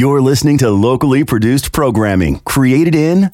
You're 0.00 0.22
listening 0.22 0.56
to 0.58 0.70
locally 0.70 1.24
produced 1.24 1.72
programming 1.72 2.38
created 2.46 2.94
in 2.94 3.24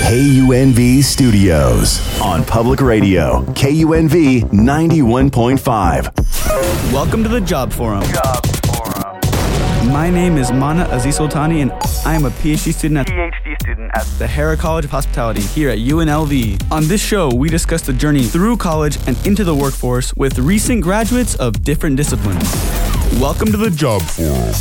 KUNV 0.00 1.02
Studios 1.02 2.20
on 2.20 2.44
public 2.44 2.82
radio, 2.82 3.40
KUNV 3.54 4.42
91.5. 4.42 6.92
Welcome 6.92 7.22
to 7.22 7.30
the 7.30 7.40
Job 7.40 7.72
Forum. 7.72 8.04
My 9.90 10.10
name 10.10 10.36
is 10.36 10.52
Mana 10.52 10.86
Aziz 10.90 11.18
Sultani, 11.18 11.62
and 11.62 11.72
I 12.04 12.14
am 12.14 12.26
a 12.26 12.30
PhD 12.30 12.74
student 12.74 12.98
at 12.98 13.06
PhD 13.06 13.62
student 13.62 13.90
at 13.94 14.04
the 14.18 14.26
Harrah 14.26 14.58
College 14.58 14.84
of 14.84 14.90
Hospitality 14.90 15.40
here 15.40 15.70
at 15.70 15.78
UNLV. 15.78 16.70
On 16.70 16.86
this 16.88 17.00
show, 17.00 17.30
we 17.34 17.48
discuss 17.48 17.80
the 17.80 17.94
journey 17.94 18.24
through 18.24 18.58
college 18.58 18.98
and 19.06 19.16
into 19.26 19.44
the 19.44 19.54
workforce 19.54 20.12
with 20.14 20.38
recent 20.38 20.82
graduates 20.82 21.36
of 21.36 21.64
different 21.64 21.96
disciplines. 21.96 22.44
Welcome 23.14 23.50
to 23.52 23.56
the 23.56 23.70
Job 23.70 24.02
Forum. 24.02 24.52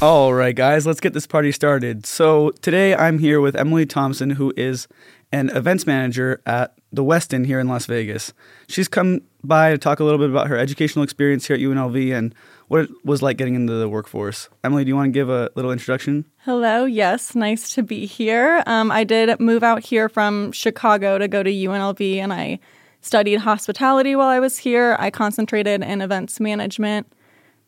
All 0.00 0.32
right, 0.34 0.54
guys, 0.54 0.86
let's 0.86 1.00
get 1.00 1.12
this 1.14 1.26
party 1.26 1.50
started. 1.50 2.06
So, 2.06 2.50
today 2.62 2.94
I'm 2.94 3.18
here 3.18 3.40
with 3.40 3.56
Emily 3.56 3.86
Thompson, 3.86 4.30
who 4.30 4.52
is 4.56 4.86
an 5.32 5.50
events 5.50 5.86
manager 5.86 6.40
at 6.46 6.74
the 6.92 7.02
Westin 7.02 7.44
here 7.44 7.58
in 7.58 7.66
Las 7.66 7.86
Vegas. 7.86 8.32
She's 8.68 8.86
come 8.86 9.22
by 9.42 9.72
to 9.72 9.78
talk 9.78 9.98
a 9.98 10.04
little 10.04 10.18
bit 10.18 10.30
about 10.30 10.46
her 10.46 10.56
educational 10.56 11.02
experience 11.02 11.46
here 11.46 11.56
at 11.56 11.60
UNLV 11.60 12.16
and 12.16 12.34
what 12.68 12.82
it 12.82 12.90
was 13.04 13.20
like 13.20 13.36
getting 13.36 13.54
into 13.56 13.72
the 13.72 13.88
workforce. 13.88 14.48
Emily, 14.62 14.84
do 14.84 14.88
you 14.88 14.96
want 14.96 15.08
to 15.08 15.12
give 15.12 15.28
a 15.28 15.50
little 15.56 15.72
introduction? 15.72 16.24
Hello, 16.44 16.84
yes, 16.84 17.34
nice 17.34 17.74
to 17.74 17.82
be 17.82 18.06
here. 18.06 18.62
Um, 18.66 18.92
I 18.92 19.04
did 19.04 19.40
move 19.40 19.62
out 19.62 19.84
here 19.84 20.08
from 20.08 20.52
Chicago 20.52 21.18
to 21.18 21.26
go 21.26 21.42
to 21.42 21.50
UNLV 21.50 22.16
and 22.18 22.32
I 22.32 22.60
studied 23.00 23.38
hospitality 23.40 24.14
while 24.16 24.28
I 24.28 24.40
was 24.40 24.58
here. 24.58 24.96
I 24.98 25.10
concentrated 25.10 25.82
in 25.82 26.00
events 26.00 26.40
management. 26.40 27.06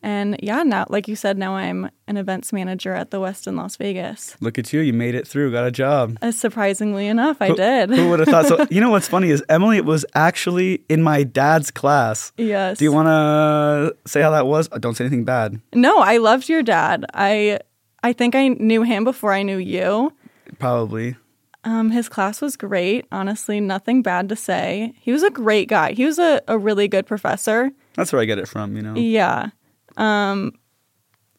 And 0.03 0.37
yeah, 0.41 0.63
now, 0.63 0.85
like 0.89 1.07
you 1.07 1.15
said, 1.15 1.37
now 1.37 1.55
I'm 1.55 1.89
an 2.07 2.17
events 2.17 2.53
manager 2.53 2.93
at 2.93 3.11
the 3.11 3.19
Westin 3.19 3.57
Las 3.57 3.75
Vegas. 3.77 4.37
Look 4.39 4.57
at 4.57 4.71
you, 4.71 4.79
you 4.81 4.93
made 4.93 5.15
it 5.15 5.27
through, 5.27 5.51
got 5.51 5.65
a 5.65 5.71
job. 5.71 6.17
Uh, 6.21 6.31
surprisingly 6.31 7.07
enough, 7.07 7.37
I 7.41 7.51
did. 7.51 7.89
Who 7.89 8.09
would 8.09 8.19
have 8.19 8.27
thought? 8.29 8.45
So, 8.45 8.67
you 8.69 8.79
know 8.79 8.91
what's 8.91 9.07
funny 9.07 9.29
is 9.29 9.43
Emily 9.49 9.77
it 9.77 9.85
was 9.85 10.05
actually 10.13 10.83
in 10.87 11.01
my 11.01 11.23
dad's 11.23 11.71
class. 11.71 12.31
Yes. 12.37 12.77
Do 12.77 12.85
you 12.85 12.91
want 12.91 13.07
to 13.07 13.95
say 14.09 14.21
how 14.21 14.31
that 14.31 14.45
was? 14.45 14.69
Oh, 14.71 14.77
don't 14.77 14.95
say 14.95 15.03
anything 15.05 15.25
bad. 15.25 15.59
No, 15.73 15.99
I 15.99 16.17
loved 16.17 16.47
your 16.47 16.63
dad. 16.63 17.05
I 17.13 17.59
I 18.03 18.13
think 18.13 18.35
I 18.35 18.49
knew 18.49 18.83
him 18.83 19.03
before 19.03 19.33
I 19.33 19.43
knew 19.43 19.57
you. 19.57 20.13
Probably. 20.59 21.15
Um, 21.63 21.91
his 21.91 22.07
class 22.07 22.39
was 22.39 22.55
great. 22.55 23.05
Honestly, 23.11 23.59
nothing 23.59 24.01
bad 24.01 24.29
to 24.29 24.35
say. 24.35 24.93
He 25.01 25.11
was 25.11 25.23
a 25.23 25.29
great 25.29 25.67
guy. 25.67 25.91
He 25.91 26.05
was 26.05 26.17
a, 26.17 26.41
a 26.47 26.57
really 26.57 26.87
good 26.87 27.05
professor. 27.05 27.71
That's 27.95 28.13
where 28.13 28.21
I 28.21 28.25
get 28.25 28.37
it 28.37 28.47
from, 28.47 28.77
you 28.77 28.81
know? 28.81 28.95
Yeah. 28.95 29.49
Um, 29.97 30.53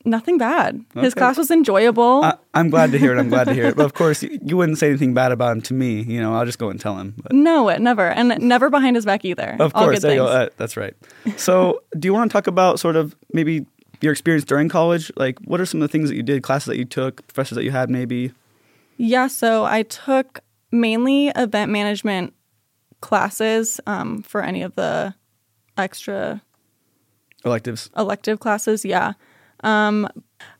nothing 0.04 0.38
bad. 0.38 0.84
His 0.94 1.14
class 1.14 1.36
was 1.36 1.50
enjoyable. 1.50 2.24
I, 2.24 2.34
I'm 2.54 2.70
glad 2.70 2.92
to 2.92 2.98
hear 2.98 3.14
it. 3.14 3.18
I'm 3.18 3.28
glad 3.28 3.44
to 3.44 3.54
hear 3.54 3.66
it. 3.66 3.76
But 3.76 3.84
of 3.84 3.94
course, 3.94 4.22
you, 4.22 4.38
you 4.44 4.56
wouldn't 4.56 4.78
say 4.78 4.88
anything 4.88 5.14
bad 5.14 5.32
about 5.32 5.52
him 5.52 5.62
to 5.62 5.74
me. 5.74 6.02
You 6.02 6.20
know, 6.20 6.34
I'll 6.34 6.46
just 6.46 6.58
go 6.58 6.70
and 6.70 6.80
tell 6.80 6.96
him. 6.96 7.14
But 7.22 7.32
no, 7.32 7.68
it 7.68 7.80
never, 7.80 8.08
and 8.08 8.38
never 8.40 8.70
behind 8.70 8.96
his 8.96 9.04
back 9.04 9.24
either. 9.24 9.56
of 9.58 9.72
All 9.74 9.84
course, 9.84 9.96
good 9.96 10.02
there 10.02 10.12
you 10.14 10.20
go. 10.20 10.26
things. 10.26 10.50
Uh, 10.50 10.54
that's 10.56 10.76
right. 10.76 10.94
So, 11.36 11.82
do 11.98 12.06
you 12.06 12.14
want 12.14 12.30
to 12.30 12.32
talk 12.32 12.46
about 12.46 12.80
sort 12.80 12.96
of 12.96 13.14
maybe 13.32 13.66
your 14.00 14.12
experience 14.12 14.44
during 14.44 14.68
college? 14.68 15.10
Like, 15.16 15.38
what 15.40 15.60
are 15.60 15.66
some 15.66 15.82
of 15.82 15.88
the 15.88 15.92
things 15.92 16.08
that 16.08 16.16
you 16.16 16.22
did, 16.22 16.42
classes 16.42 16.66
that 16.66 16.78
you 16.78 16.84
took, 16.84 17.26
professors 17.28 17.56
that 17.56 17.64
you 17.64 17.70
had, 17.70 17.90
maybe? 17.90 18.32
Yeah, 18.96 19.26
so 19.28 19.64
I 19.64 19.82
took 19.84 20.40
mainly 20.72 21.28
event 21.28 21.70
management 21.70 22.34
classes 23.00 23.80
um, 23.86 24.22
for 24.22 24.42
any 24.42 24.62
of 24.62 24.74
the 24.74 25.14
extra 25.76 26.42
Electives. 27.44 27.90
elective 27.96 28.40
classes. 28.40 28.84
Yeah. 28.84 29.12
Um, 29.64 30.08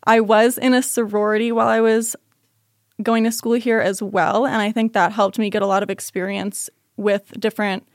I 0.05 0.21
was 0.21 0.59
in 0.59 0.75
a 0.75 0.83
sorority 0.83 1.53
while 1.53 1.69
I 1.69 1.81
was 1.81 2.17
going 3.03 3.25
to 3.25 3.33
school 3.33 3.55
here 3.55 3.81
as 3.81 4.03
well. 4.03 4.47
And 4.47 4.57
I 4.57 4.73
think 4.73 4.93
that 4.93 5.13
helped 5.13 5.39
me 5.39 5.51
get 5.51 5.63
a 5.63 5.67
lot 5.67 5.83
of 5.83 5.91
experience 5.91 6.69
with 6.97 7.33
different 7.39 7.87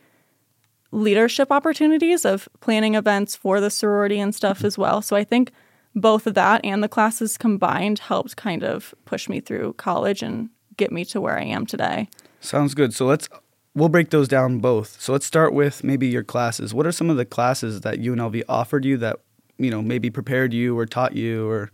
leadership 0.92 1.52
opportunities 1.52 2.24
of 2.24 2.48
planning 2.62 2.96
events 2.96 3.36
for 3.36 3.60
the 3.60 3.70
sorority 3.70 4.20
and 4.20 4.34
stuff 4.34 4.64
as 4.64 4.78
well. 4.78 5.02
So 5.02 5.16
I 5.16 5.24
think 5.24 5.52
both 5.96 6.28
of 6.28 6.36
that 6.36 6.64
and 6.64 6.84
the 6.84 6.88
classes 6.88 7.38
combined 7.38 8.00
helped 8.00 8.36
kind 8.38 8.64
of 8.64 8.96
push 9.06 9.28
me 9.28 9.40
through 9.40 9.74
college 9.74 10.24
and 10.24 10.50
get 10.78 10.92
me 10.92 11.04
to 11.06 11.20
where 11.20 11.38
I 11.38 11.44
am 11.44 11.66
today. 11.66 12.10
Sounds 12.40 12.74
good. 12.74 12.94
So 12.94 13.06
let's 13.06 13.28
we'll 13.76 13.90
break 13.90 14.10
those 14.10 14.28
down 14.28 14.60
both. 14.60 15.02
So 15.02 15.12
let's 15.12 15.26
start 15.26 15.54
with 15.54 15.84
maybe 15.84 16.08
your 16.08 16.24
classes. 16.24 16.74
What 16.74 16.86
are 16.86 16.92
some 16.92 17.10
of 17.10 17.18
the 17.18 17.26
classes 17.26 17.82
that 17.82 18.00
UNLV 18.00 18.44
offered 18.48 18.86
you 18.86 18.98
that 18.98 19.20
you 19.58 19.70
know 19.70 19.82
maybe 19.82 20.10
prepared 20.10 20.54
you 20.54 20.78
or 20.78 20.86
taught 20.86 21.16
you 21.16 21.48
or 21.50 21.72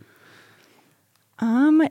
Um, 1.38 1.86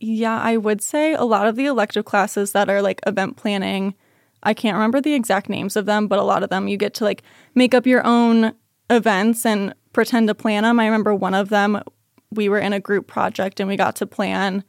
yeah, 0.00 0.38
I 0.40 0.56
would 0.56 0.82
say 0.82 1.14
a 1.14 1.24
lot 1.24 1.46
of 1.46 1.56
the 1.56 1.66
elective 1.66 2.04
classes 2.04 2.52
that 2.52 2.68
are 2.68 2.82
like 2.82 3.00
event 3.06 3.36
planning, 3.36 3.94
I 4.42 4.54
can't 4.54 4.74
remember 4.74 5.00
the 5.00 5.14
exact 5.14 5.48
names 5.48 5.76
of 5.76 5.86
them, 5.86 6.06
but 6.06 6.18
a 6.18 6.22
lot 6.22 6.42
of 6.42 6.50
them 6.50 6.68
you 6.68 6.76
get 6.76 6.94
to 6.94 7.04
like 7.04 7.22
make 7.54 7.74
up 7.74 7.86
your 7.86 8.06
own 8.06 8.54
events 8.90 9.46
and 9.46 9.74
pretend 9.92 10.28
to 10.28 10.34
plan 10.34 10.64
them. 10.64 10.78
I 10.78 10.84
remember 10.84 11.14
one 11.14 11.34
of 11.34 11.48
them, 11.48 11.82
we 12.30 12.48
were 12.48 12.58
in 12.58 12.72
a 12.72 12.80
group 12.80 13.06
project 13.06 13.60
and 13.60 13.68
we 13.68 13.76
got 13.76 13.96
to 13.96 14.06
plan. 14.06 14.64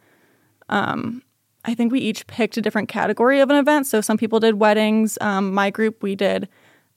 Um, 0.70 1.22
I 1.68 1.74
think 1.74 1.92
we 1.92 2.00
each 2.00 2.28
picked 2.28 2.58
a 2.58 2.62
different 2.62 2.90
category 2.90 3.40
of 3.40 3.50
an 3.50 3.56
event. 3.58 3.88
So 3.88 4.00
some 4.02 4.18
people 4.18 4.40
did 4.40 4.60
weddings. 4.60 5.18
Um, 5.22 5.54
my 5.54 5.70
group, 5.72 6.04
we 6.04 6.16
did 6.16 6.48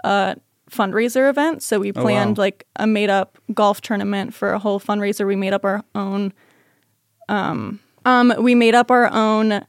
a 0.04 0.36
fundraiser 0.70 1.28
event. 1.30 1.62
So 1.62 1.80
we 1.80 1.90
Oh, 1.90 1.92
wow. 1.96 2.02
planned 2.02 2.38
like 2.38 2.66
a 2.76 2.86
made 2.86 3.08
up 3.10 3.38
golf 3.54 3.80
tournament 3.80 4.34
for 4.34 4.52
a 4.52 4.58
whole 4.58 4.78
fundraiser. 4.78 5.26
We 5.26 5.36
made 5.36 5.52
up 5.54 5.64
our 5.64 5.82
own 5.94 6.32
Um, 7.28 7.80
um, 8.04 8.32
we 8.38 8.54
made 8.54 8.74
up 8.74 8.90
our 8.90 9.12
own 9.12 9.64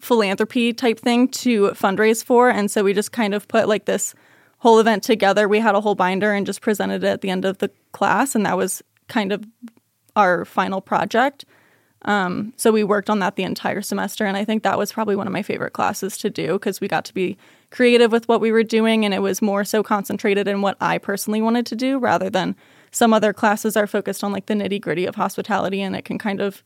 philanthropy 0.00 0.72
type 0.72 0.98
thing 0.98 1.28
to 1.28 1.68
fundraise 1.70 2.24
for. 2.24 2.50
And 2.50 2.70
so 2.70 2.82
we 2.84 2.92
just 2.94 3.12
kind 3.12 3.34
of 3.34 3.46
put 3.48 3.68
like 3.68 3.84
this 3.86 4.14
whole 4.58 4.78
event 4.78 5.02
together. 5.02 5.48
We 5.48 5.60
had 5.60 5.74
a 5.74 5.80
whole 5.80 5.94
binder 5.94 6.32
and 6.32 6.46
just 6.46 6.60
presented 6.60 7.02
it 7.04 7.08
at 7.08 7.20
the 7.20 7.30
end 7.30 7.44
of 7.44 7.58
the 7.58 7.70
class. 7.92 8.34
And 8.34 8.44
that 8.46 8.56
was 8.56 8.82
kind 9.08 9.32
of 9.32 9.44
our 10.16 10.44
final 10.44 10.80
project. 10.80 11.44
Um, 12.02 12.54
so 12.56 12.72
we 12.72 12.82
worked 12.82 13.10
on 13.10 13.18
that 13.18 13.36
the 13.36 13.42
entire 13.42 13.82
semester. 13.82 14.24
And 14.24 14.36
I 14.36 14.44
think 14.44 14.62
that 14.62 14.78
was 14.78 14.92
probably 14.92 15.16
one 15.16 15.26
of 15.26 15.32
my 15.32 15.42
favorite 15.42 15.72
classes 15.72 16.16
to 16.18 16.30
do 16.30 16.54
because 16.54 16.80
we 16.80 16.88
got 16.88 17.04
to 17.06 17.14
be 17.14 17.36
creative 17.70 18.10
with 18.10 18.26
what 18.28 18.40
we 18.40 18.52
were 18.52 18.62
doing. 18.62 19.04
And 19.04 19.12
it 19.12 19.20
was 19.20 19.42
more 19.42 19.64
so 19.64 19.82
concentrated 19.82 20.48
in 20.48 20.62
what 20.62 20.76
I 20.80 20.98
personally 20.98 21.42
wanted 21.42 21.66
to 21.66 21.76
do 21.76 21.98
rather 21.98 22.30
than 22.30 22.56
some 22.90 23.12
other 23.12 23.32
classes 23.32 23.76
are 23.76 23.86
focused 23.86 24.24
on 24.24 24.32
like 24.32 24.46
the 24.46 24.54
nitty 24.54 24.80
gritty 24.80 25.06
of 25.06 25.16
hospitality. 25.16 25.82
And 25.82 25.94
it 25.94 26.04
can 26.04 26.18
kind 26.18 26.40
of 26.40 26.62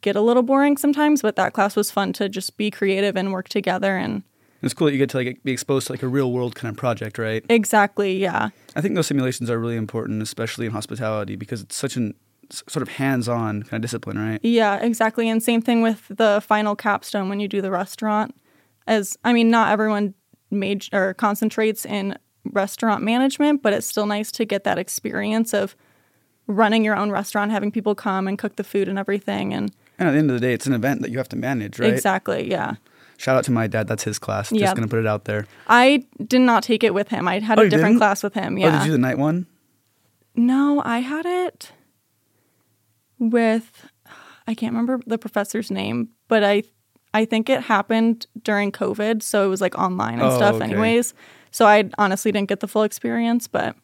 get 0.00 0.16
a 0.16 0.20
little 0.20 0.42
boring 0.42 0.76
sometimes, 0.76 1.22
but 1.22 1.36
that 1.36 1.52
class 1.52 1.76
was 1.76 1.90
fun 1.90 2.12
to 2.14 2.28
just 2.28 2.56
be 2.56 2.70
creative 2.70 3.16
and 3.16 3.32
work 3.32 3.48
together 3.48 3.96
and 3.96 4.22
it's 4.62 4.74
cool 4.74 4.86
that 4.86 4.92
you 4.92 4.98
get 4.98 5.10
to 5.10 5.18
like 5.18 5.42
be 5.44 5.52
exposed 5.52 5.86
to 5.86 5.92
like 5.92 6.02
a 6.02 6.08
real 6.08 6.32
world 6.32 6.54
kind 6.54 6.70
of 6.70 6.76
project, 6.76 7.18
right? 7.18 7.44
exactly, 7.48 8.16
yeah. 8.16 8.48
I 8.74 8.80
think 8.80 8.94
those 8.94 9.06
simulations 9.06 9.50
are 9.50 9.58
really 9.58 9.76
important, 9.76 10.22
especially 10.22 10.66
in 10.66 10.72
hospitality, 10.72 11.36
because 11.36 11.60
it's 11.60 11.76
such 11.76 11.96
an 11.96 12.14
sort 12.50 12.82
of 12.82 12.88
hands-on 12.88 13.62
kind 13.64 13.74
of 13.74 13.82
discipline, 13.82 14.18
right? 14.18 14.40
Yeah, 14.42 14.76
exactly. 14.76 15.28
And 15.28 15.42
same 15.42 15.60
thing 15.62 15.82
with 15.82 16.06
the 16.08 16.42
final 16.46 16.76
capstone 16.76 17.28
when 17.28 17.40
you 17.40 17.48
do 17.48 17.60
the 17.60 17.70
restaurant. 17.70 18.34
As 18.86 19.16
I 19.24 19.32
mean, 19.32 19.50
not 19.50 19.70
everyone 19.72 20.14
major 20.50 20.88
or 21.10 21.14
concentrates 21.14 21.84
in 21.84 22.16
restaurant 22.44 23.02
management, 23.02 23.62
but 23.62 23.72
it's 23.72 23.86
still 23.86 24.06
nice 24.06 24.30
to 24.32 24.44
get 24.44 24.62
that 24.64 24.78
experience 24.78 25.52
of 25.52 25.74
running 26.46 26.84
your 26.84 26.96
own 26.96 27.10
restaurant, 27.10 27.50
having 27.50 27.72
people 27.72 27.94
come 27.96 28.28
and 28.28 28.38
cook 28.38 28.54
the 28.56 28.62
food 28.64 28.88
and 28.88 28.98
everything. 28.98 29.52
And 29.52 29.72
And 29.98 30.08
at 30.08 30.12
the 30.12 30.18
end 30.18 30.30
of 30.30 30.34
the 30.34 30.40
day, 30.46 30.52
it's 30.52 30.66
an 30.66 30.72
event 30.72 31.02
that 31.02 31.10
you 31.10 31.18
have 31.18 31.28
to 31.30 31.36
manage, 31.36 31.80
right? 31.80 31.92
exactly, 31.92 32.48
yeah. 32.48 32.74
Shout 33.18 33.36
out 33.36 33.44
to 33.44 33.50
my 33.50 33.66
dad. 33.66 33.88
That's 33.88 34.04
his 34.04 34.18
class. 34.18 34.52
Yeah. 34.52 34.60
Just 34.66 34.76
gonna 34.76 34.86
put 34.88 35.00
it 35.00 35.06
out 35.06 35.24
there. 35.24 35.46
I 35.66 36.04
did 36.24 36.42
not 36.42 36.62
take 36.62 36.84
it 36.84 36.92
with 36.94 37.08
him. 37.08 37.26
I 37.26 37.40
had 37.40 37.58
Oh, 37.58 37.62
a 37.62 37.68
different 37.68 37.94
didn't? 37.94 37.98
class 37.98 38.22
with 38.22 38.34
him. 38.34 38.54
Oh, 38.54 38.58
Yeah. 38.58 38.70
did 38.72 38.80
you 38.82 38.86
do 38.88 38.92
the 38.92 38.98
night 38.98 39.18
one? 39.18 39.46
No, 40.36 40.82
I 40.84 40.98
had 41.00 41.24
it 41.26 41.72
with 43.18 43.88
I 44.46 44.54
can't 44.54 44.72
remember 44.72 45.00
the 45.06 45.18
professor's 45.18 45.70
name, 45.70 46.10
but 46.28 46.44
I 46.44 46.62
I 47.14 47.24
think 47.24 47.48
it 47.48 47.62
happened 47.62 48.26
during 48.42 48.70
COVID, 48.72 49.22
so 49.22 49.44
it 49.44 49.48
was 49.48 49.60
like 49.60 49.76
online 49.78 50.14
and 50.14 50.22
Oh, 50.24 50.36
stuff 50.36 50.56
okay. 50.56 50.64
anyways. 50.64 51.14
So 51.50 51.66
I 51.66 51.88
honestly 51.98 52.30
didn't 52.32 52.48
get 52.48 52.60
the 52.60 52.68
full 52.68 52.82
experience, 52.82 53.48
but 53.48 53.74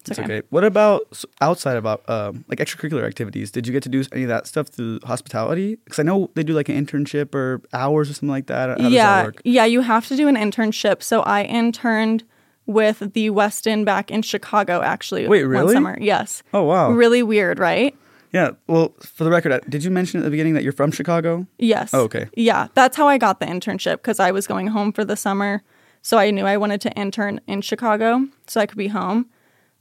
it's 0.00 0.10
It's 0.10 0.18
okay. 0.18 0.38
okay. 0.38 0.46
What 0.50 0.62
about 0.64 1.24
outside 1.40 1.76
about 1.78 2.08
um, 2.10 2.44
like 2.48 2.58
extracurricular 2.58 3.04
activities? 3.06 3.50
Did 3.50 3.66
you 3.66 3.72
get 3.72 3.82
to 3.84 3.88
do 3.88 4.04
any 4.12 4.24
of 4.24 4.28
that 4.28 4.46
stuff 4.46 4.68
through 4.68 5.00
hospitality? 5.04 5.76
Because 5.84 5.98
I 5.98 6.02
know 6.02 6.30
they 6.34 6.42
do 6.44 6.52
like 6.52 6.68
an 6.68 6.76
internship 6.84 7.34
or 7.34 7.62
hours 7.72 8.10
or 8.10 8.12
something 8.14 8.28
like 8.28 8.46
that. 8.48 8.68
How 8.68 8.74
does 8.76 8.92
yeah, 8.92 9.16
that 9.16 9.24
work? 9.26 9.42
yeah, 9.44 9.64
you 9.64 9.80
have 9.80 10.06
to 10.08 10.16
do 10.16 10.28
an 10.28 10.36
internship. 10.36 11.02
So 11.02 11.22
I 11.22 11.44
interned 11.44 12.24
with 12.66 12.98
the 13.14 13.30
Westin 13.30 13.84
back 13.84 14.10
in 14.10 14.20
Chicago 14.22 14.82
actually. 14.82 15.26
Wait, 15.26 15.44
One 15.44 15.50
really? 15.50 15.72
summer. 15.74 15.96
Yes. 16.00 16.42
Oh 16.52 16.64
wow. 16.64 16.90
Really 16.90 17.22
weird, 17.22 17.58
right? 17.58 17.96
Yeah. 18.36 18.50
Well, 18.66 18.94
for 19.00 19.24
the 19.24 19.30
record, 19.30 19.50
uh, 19.52 19.60
did 19.66 19.82
you 19.82 19.90
mention 19.90 20.20
at 20.20 20.24
the 20.24 20.30
beginning 20.30 20.52
that 20.54 20.62
you're 20.62 20.74
from 20.74 20.90
Chicago? 20.90 21.46
Yes. 21.56 21.94
Oh, 21.94 22.02
okay. 22.02 22.28
Yeah, 22.36 22.68
that's 22.74 22.94
how 22.94 23.08
I 23.08 23.16
got 23.16 23.40
the 23.40 23.46
internship 23.46 23.92
because 23.92 24.20
I 24.20 24.30
was 24.30 24.46
going 24.46 24.66
home 24.66 24.92
for 24.92 25.06
the 25.06 25.16
summer. 25.16 25.62
So 26.02 26.18
I 26.18 26.30
knew 26.30 26.44
I 26.44 26.58
wanted 26.58 26.82
to 26.82 26.92
intern 26.92 27.40
in 27.46 27.62
Chicago 27.62 28.28
so 28.46 28.60
I 28.60 28.66
could 28.66 28.76
be 28.76 28.88
home. 28.88 29.30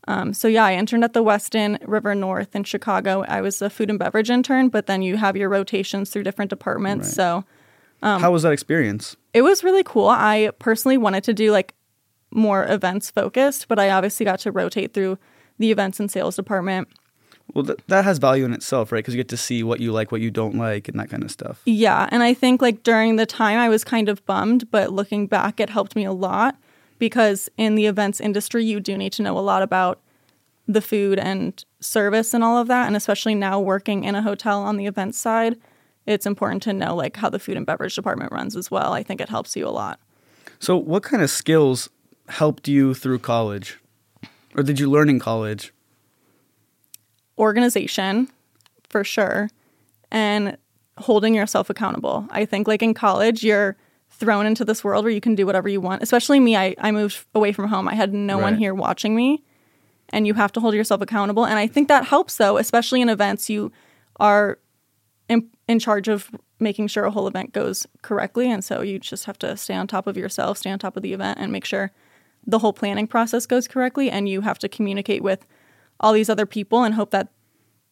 Um, 0.08 0.34
so 0.34 0.48
yeah, 0.48 0.64
I 0.64 0.76
interned 0.76 1.04
at 1.04 1.12
the 1.12 1.22
Westin 1.22 1.80
River 1.86 2.16
North 2.16 2.56
in 2.56 2.64
Chicago. 2.64 3.26
I 3.28 3.42
was 3.42 3.62
a 3.62 3.70
food 3.70 3.90
and 3.90 4.00
beverage 4.00 4.30
intern, 4.30 4.70
but 4.70 4.86
then 4.86 5.02
you 5.02 5.18
have 5.18 5.36
your 5.36 5.50
rotations 5.50 6.10
through 6.10 6.24
different 6.24 6.50
departments. 6.50 7.08
Right. 7.10 7.16
So 7.16 7.46
um, 8.04 8.22
How 8.22 8.32
was 8.32 8.44
that 8.44 8.54
experience? 8.54 9.18
it 9.34 9.42
was 9.42 9.66
really 9.66 9.84
cool. 9.84 10.08
I 10.08 10.52
personally 10.60 10.98
wanted 10.98 11.26
to 11.26 11.34
do 11.34 11.52
like 11.52 11.74
more 12.32 12.66
events 12.66 13.12
focused, 13.12 13.68
but 13.68 13.80
I 13.80 13.90
obviously 13.90 14.26
got 14.26 14.40
to 14.40 14.52
rotate 14.54 14.94
through 14.94 15.18
the 15.60 15.72
events 15.72 16.00
and 16.00 16.10
sales 16.10 16.38
department. 16.38 16.88
Well, 17.54 17.66
th- 17.66 17.80
that 17.88 18.04
has 18.04 18.18
value 18.18 18.44
in 18.44 18.54
itself, 18.54 18.92
right? 18.92 19.00
Because 19.00 19.14
you 19.14 19.20
get 19.20 19.30
to 19.30 19.38
see 19.38 19.64
what 19.64 19.80
you 19.80 19.92
like, 19.92 20.12
what 20.12 20.22
you 20.22 20.32
don't 20.32 20.56
like, 20.56 20.88
and 20.88 21.00
that 21.00 21.10
kind 21.10 21.24
of 21.24 21.32
stuff. 21.32 21.62
Yeah, 21.66 22.10
and 22.12 22.24
I 22.24 22.34
think 22.34 22.62
like 22.62 22.84
during 22.84 23.16
the 23.16 23.26
time 23.26 23.58
I 23.58 23.70
was 23.70 23.84
kind 23.84 24.10
of 24.10 24.26
bummed, 24.26 24.70
but 24.72 24.92
looking 24.92 25.28
back, 25.28 25.60
it 25.60 25.70
helped 25.70 25.96
me 25.96 26.04
a 26.04 26.12
lot 26.12 26.58
because 27.00 27.50
in 27.58 27.76
the 27.76 27.86
events 27.86 28.20
industry, 28.20 28.66
you 28.66 28.80
do 28.80 28.98
need 28.98 29.14
to 29.14 29.22
know 29.22 29.38
a 29.38 29.42
lot 29.42 29.62
about 29.62 30.02
the 30.68 30.82
food 30.82 31.20
and 31.20 31.64
service 31.80 32.34
and 32.34 32.44
all 32.44 32.58
of 32.58 32.68
that. 32.68 32.88
And 32.88 32.96
especially 32.96 33.36
now 33.36 33.60
working 33.60 34.04
in 34.04 34.16
a 34.16 34.22
hotel 34.22 34.64
on 34.64 34.78
the 34.78 34.88
events 34.88 35.18
side, 35.18 35.58
it's 36.06 36.26
important 36.26 36.64
to 36.64 36.74
know 36.74 36.96
like 36.96 37.18
how 37.18 37.30
the 37.30 37.40
food 37.40 37.58
and 37.58 37.66
beverage 37.66 37.96
department 37.96 38.32
runs 38.32 38.56
as 38.56 38.70
well. 38.70 38.94
I 38.94 39.04
think 39.04 39.22
it 39.22 39.30
helps 39.30 39.56
you 39.56 39.68
a 39.68 39.70
lot. 39.70 40.00
So, 40.60 40.78
what 40.78 41.04
kind 41.04 41.22
of 41.22 41.30
skills 41.30 41.90
helped 42.30 42.68
you 42.68 42.94
through 42.94 43.20
college, 43.20 43.78
or 44.56 44.64
did 44.64 44.80
you 44.80 44.90
learn 44.90 45.10
in 45.10 45.20
college? 45.20 45.74
Organization 47.38 48.30
for 48.90 49.04
sure 49.04 49.50
and 50.12 50.58
holding 50.98 51.36
yourself 51.36 51.70
accountable. 51.70 52.28
I 52.30 52.46
think 52.46 52.68
like 52.68 52.82
in 52.82 52.94
college 52.94 53.44
you're 53.44 53.76
thrown 54.10 54.46
into 54.46 54.64
this 54.64 54.84
world 54.84 55.04
where 55.04 55.14
you 55.14 55.20
can 55.20 55.36
do 55.36 55.46
whatever 55.46 55.68
you 55.68 55.82
want. 55.82 56.02
Especially 56.02 56.40
me, 56.40 56.56
I, 56.56 56.76
I 56.80 56.92
moved 56.92 57.26
away 57.36 57.52
from 57.52 57.68
home. 57.68 57.88
I 57.88 57.96
had 57.96 58.14
no 58.14 58.38
one 58.38 58.56
here 58.56 58.74
watching 58.74 59.16
me 59.16 59.44
and 60.10 60.26
you 60.26 60.34
have 60.36 60.54
to 60.54 60.60
hold 60.60 60.74
yourself 60.74 61.02
accountable. 61.02 61.46
And 61.46 61.60
I 61.60 61.68
think 61.68 61.88
that 61.90 62.06
helps 62.06 62.38
though, 62.38 62.58
especially 62.58 63.02
in 63.02 63.10
events 63.10 63.50
you 63.50 63.72
are 64.18 64.60
in, 65.28 65.50
in 65.68 65.80
charge 65.80 66.08
of 66.08 66.30
making 66.60 66.88
sure 66.88 67.04
a 67.04 67.12
whole 67.12 67.28
event 67.28 67.52
goes 67.52 67.86
correctly. 68.02 68.50
And 68.50 68.64
so 68.64 68.82
you 68.82 69.00
just 69.00 69.26
have 69.26 69.38
to 69.40 69.58
stay 69.58 69.74
on 69.74 69.88
top 69.88 70.08
of 70.08 70.16
yourself, 70.16 70.60
stay 70.60 70.72
on 70.72 70.80
top 70.80 70.96
of 70.96 71.04
the 71.04 71.14
event 71.14 71.40
and 71.40 71.52
make 71.52 71.66
sure 71.66 71.92
the 72.48 72.60
whole 72.60 72.74
planning 72.74 73.08
process 73.08 73.46
goes 73.46 73.68
correctly. 73.68 74.10
And 74.10 74.30
you 74.30 74.42
have 74.42 74.60
to 74.60 74.70
communicate 74.70 75.24
with 75.24 75.46
all 76.00 76.14
these 76.14 76.30
other 76.30 76.46
people 76.46 76.84
and 76.84 76.96
hope 76.96 77.12
that 77.12 77.30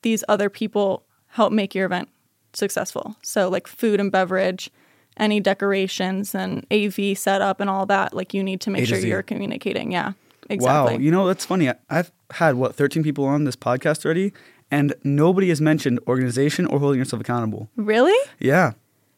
these 0.02 0.24
other 0.28 0.50
people 0.50 1.04
help 1.28 1.52
make 1.52 1.74
your 1.74 1.86
event 1.86 2.10
successful. 2.54 3.16
So 3.24 3.50
like 3.50 3.68
food 3.68 4.00
and 4.00 4.12
beverage, 4.12 4.70
any 5.18 5.40
decorations 5.40 6.36
and 6.36 6.66
AV 6.72 7.18
setup 7.18 7.60
and 7.60 7.70
all 7.70 7.86
that, 7.88 8.14
like 8.14 8.34
you 8.34 8.44
need 8.44 8.62
to 8.62 8.70
make 8.70 8.86
sure 8.86 9.00
Z. 9.00 9.08
you're 9.08 9.24
communicating. 9.24 9.92
Yeah. 9.92 10.14
Exactly. 10.50 10.96
Wow, 10.96 11.00
you 11.00 11.10
know 11.10 11.26
that's 11.26 11.46
funny. 11.46 11.72
I've 11.90 12.12
had 12.32 12.56
what 12.56 12.76
13 12.76 13.02
people 13.02 13.24
on 13.26 13.46
this 13.46 13.56
podcast 13.56 14.04
already, 14.04 14.34
and 14.70 14.94
nobody 15.04 15.48
has 15.48 15.62
mentioned 15.62 16.00
organization 16.06 16.66
or 16.66 16.80
holding 16.80 17.00
yourself 17.00 17.22
accountable. 17.22 17.70
really? 17.78 18.18
Yeah, 18.40 18.74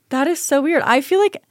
That 0.10 0.28
is 0.28 0.40
so 0.40 0.62
weird. 0.62 0.84
I 0.84 1.02
feel 1.02 1.20
like 1.20 1.42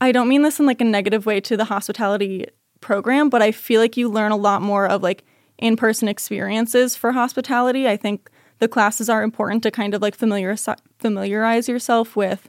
I 0.00 0.12
don't 0.12 0.28
mean 0.28 0.42
this 0.42 0.58
in 0.58 0.64
like 0.64 0.80
a 0.80 0.84
negative 0.84 1.26
way 1.26 1.40
to 1.42 1.58
the 1.58 1.66
hospitality 1.66 2.46
program, 2.80 3.28
but 3.28 3.42
I 3.42 3.52
feel 3.52 3.82
like 3.82 3.98
you 3.98 4.08
learn 4.08 4.32
a 4.32 4.36
lot 4.36 4.62
more 4.62 4.86
of 4.86 5.02
like 5.02 5.24
in-person 5.58 6.08
experiences 6.08 6.96
for 6.96 7.12
hospitality. 7.12 7.88
I 7.88 7.96
think 7.96 8.30
the 8.58 8.68
classes 8.68 9.08
are 9.08 9.22
important 9.22 9.62
to 9.64 9.70
kind 9.70 9.94
of 9.94 10.02
like 10.02 10.14
familiarize 10.14 10.68
familiarize 10.98 11.68
yourself 11.68 12.16
with 12.16 12.48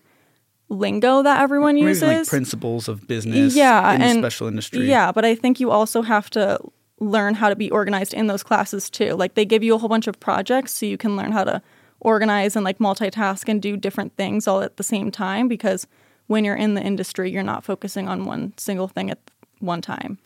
lingo 0.70 1.22
that 1.22 1.42
everyone 1.42 1.76
Or 1.76 1.90
uses. 1.90 2.02
like 2.04 2.28
principles 2.28 2.88
of 2.88 3.08
business. 3.08 3.56
yeah, 3.56 3.94
in 3.94 4.02
and 4.02 4.20
special 4.20 4.48
industry. 4.48 4.88
Yeah, 4.90 5.12
but 5.12 5.24
I 5.26 5.36
think 5.36 5.60
you 5.60 5.70
also 5.72 6.02
have 6.02 6.30
to 6.32 6.60
learn 7.00 7.36
how 7.36 7.50
to 7.50 7.56
be 7.56 7.70
organized 7.72 8.14
in 8.14 8.28
those 8.28 8.42
classes 8.44 8.90
too. 8.90 9.14
Like 9.14 9.36
they 9.36 9.46
give 9.46 9.64
you 9.64 9.76
a 9.76 9.78
whole 9.78 9.90
bunch 9.90 10.08
of 10.08 10.20
projects 10.20 10.72
so 10.74 10.86
you 10.86 10.98
can 10.98 11.16
learn 11.16 11.32
how 11.34 11.44
to 11.44 11.62
organize 12.00 12.56
and 12.56 12.64
like 12.64 12.80
multitask 12.80 13.48
and 13.50 13.62
do 13.62 13.78
different 13.78 14.16
things 14.16 14.48
all 14.48 14.62
at 14.62 14.78
the 14.78 14.84
same 14.84 15.12
time 15.12 15.48
because 15.48 15.86
when 16.28 16.44
you're 16.46 16.56
in 16.56 16.74
the 16.74 16.82
industry, 16.82 17.30
you're 17.32 17.44
not 17.44 17.64
focusing 17.64 18.08
on 18.08 18.26
one 18.26 18.54
single 18.58 18.88
thing 18.88 19.12
at 19.12 19.20
one 19.60 19.82
time. 19.82 20.18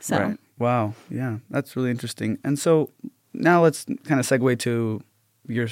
So, 0.00 0.18
Right. 0.18 0.38
Wow. 0.58 0.94
Yeah, 1.10 1.38
that's 1.50 1.76
really 1.76 1.90
interesting. 1.90 2.38
And 2.44 2.58
so 2.58 2.90
now 3.32 3.62
let's 3.62 3.84
kind 4.04 4.20
of 4.20 4.26
segue 4.26 4.58
to 4.60 5.02
your 5.48 5.68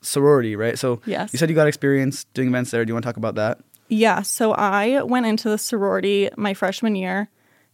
sorority, 0.00 0.56
right? 0.56 0.78
So 0.78 1.00
Yes. 1.06 1.32
you 1.32 1.38
said 1.38 1.48
you 1.48 1.54
got 1.54 1.68
experience 1.68 2.24
doing 2.34 2.48
events 2.48 2.70
there. 2.70 2.84
Do 2.84 2.90
you 2.90 2.94
want 2.94 3.04
to 3.04 3.08
talk 3.08 3.16
about 3.16 3.36
that? 3.36 3.58
yeah, 3.88 4.22
so 4.22 4.50
I 4.52 5.02
went 5.04 5.26
into 5.26 5.48
the 5.48 5.58
sorority 5.58 6.28
my 6.36 6.54
freshman 6.54 6.96
year 6.96 7.28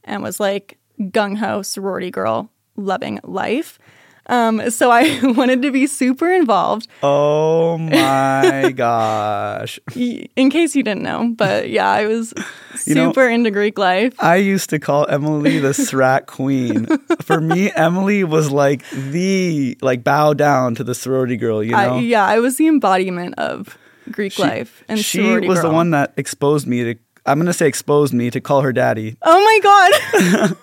and 0.05 0.23
was 0.23 0.39
like 0.39 0.77
gung 1.01 1.39
ho 1.39 1.63
sorority 1.63 2.11
girl, 2.11 2.51
loving 2.77 3.19
life. 3.25 3.79
Um, 4.27 4.71
so 4.71 4.91
I 4.91 5.19
wanted 5.37 5.63
to 5.63 5.71
be 5.73 5.87
super 5.87 6.31
involved. 6.33 6.87
Oh 7.03 7.77
my 7.79 8.73
gosh. 8.77 9.81
In 9.97 10.49
case 10.51 10.77
you 10.77 10.83
didn't 10.83 11.03
know, 11.03 11.35
but 11.37 11.69
yeah, 11.71 11.91
I 11.91 12.07
was 12.07 12.33
You 12.87 12.95
know- 12.95 13.09
super 13.11 13.29
into 13.29 13.51
Greek 13.51 13.79
life. 13.79 14.15
I 14.23 14.37
used 14.37 14.71
to 14.71 14.79
call 14.79 15.07
Emily 15.09 15.59
the 15.59 15.75
Srat 15.75 16.27
Queen. 16.27 16.87
For 17.21 17.41
me, 17.41 17.71
Emily 17.73 18.25
was 18.25 18.51
like 18.51 18.89
the 18.91 19.77
like 19.83 20.05
bow 20.05 20.35
down 20.35 20.75
to 20.77 20.85
the 20.85 20.95
sorority 20.95 21.37
girl. 21.37 21.63
You 21.63 21.73
know, 21.73 21.97
I, 21.97 21.99
yeah, 21.99 22.25
I 22.25 22.39
was 22.39 22.57
the 22.57 22.69
embodiment 22.69 23.35
of 23.39 23.77
Greek 24.11 24.33
She- 24.33 24.43
life 24.43 24.83
and 24.89 24.99
she 24.99 25.21
was 25.41 25.63
the 25.63 25.71
one 25.71 25.91
that 25.91 26.13
exposed 26.17 26.67
me 26.67 26.85
to. 26.85 26.95
I'm 27.27 27.39
gonna 27.39 27.53
say 27.53 27.69
exposed 27.69 28.13
me 28.15 28.31
to 28.31 28.41
call 28.41 28.63
her 28.63 28.73
daddy. 28.73 29.17
Oh 29.23 29.45
my 29.45 29.59
god. 29.63 30.57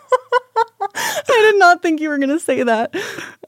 I 0.96 1.50
did 1.52 1.60
not 1.60 1.82
think 1.82 2.00
you 2.00 2.10
were 2.10 2.18
going 2.18 2.30
to 2.30 2.40
say 2.40 2.64
that. 2.64 2.96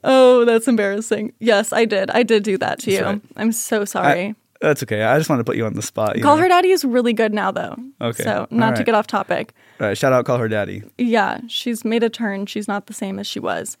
Oh, 0.04 0.44
that's 0.44 0.68
embarrassing. 0.68 1.32
Yes, 1.38 1.72
I 1.72 1.84
did. 1.84 2.10
I 2.10 2.22
did 2.22 2.42
do 2.42 2.58
that 2.58 2.80
to 2.80 2.92
you. 2.92 3.02
right. 3.02 3.20
I'm 3.36 3.52
so 3.52 3.84
sorry. 3.84 4.34
That's 4.60 4.82
okay. 4.84 5.02
I 5.02 5.18
just 5.18 5.28
wanted 5.28 5.40
to 5.40 5.44
put 5.44 5.56
you 5.56 5.66
on 5.66 5.74
the 5.74 5.82
spot. 5.82 6.20
Call 6.20 6.36
know? 6.36 6.42
her 6.42 6.48
daddy 6.48 6.70
is 6.70 6.84
really 6.84 7.12
good 7.12 7.34
now 7.34 7.50
though. 7.50 7.76
Okay. 8.00 8.22
So, 8.22 8.46
not 8.50 8.76
to 8.76 8.84
get 8.84 8.94
off 8.94 9.08
topic. 9.08 9.52
All 9.80 9.88
right, 9.88 9.98
shout 9.98 10.12
out, 10.12 10.24
call 10.24 10.38
her 10.38 10.48
daddy. 10.48 10.84
Yeah, 10.98 11.40
she's 11.48 11.84
made 11.84 12.04
a 12.04 12.08
turn. 12.08 12.46
She's 12.46 12.68
not 12.68 12.86
the 12.86 12.94
same 12.94 13.18
as 13.18 13.26
she 13.26 13.40
was. 13.40 13.76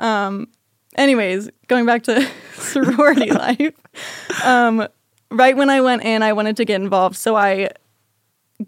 Um, 0.00 0.48
anyways, 0.96 1.50
going 1.68 1.86
back 1.86 2.02
to 2.04 2.28
sorority 2.54 3.30
life. 3.30 3.74
Um, 4.44 4.88
right 5.30 5.56
when 5.56 5.70
I 5.70 5.80
went 5.80 6.02
in, 6.02 6.22
I 6.24 6.32
wanted 6.32 6.56
to 6.56 6.64
get 6.64 6.80
involved. 6.80 7.14
So 7.14 7.36
I 7.36 7.70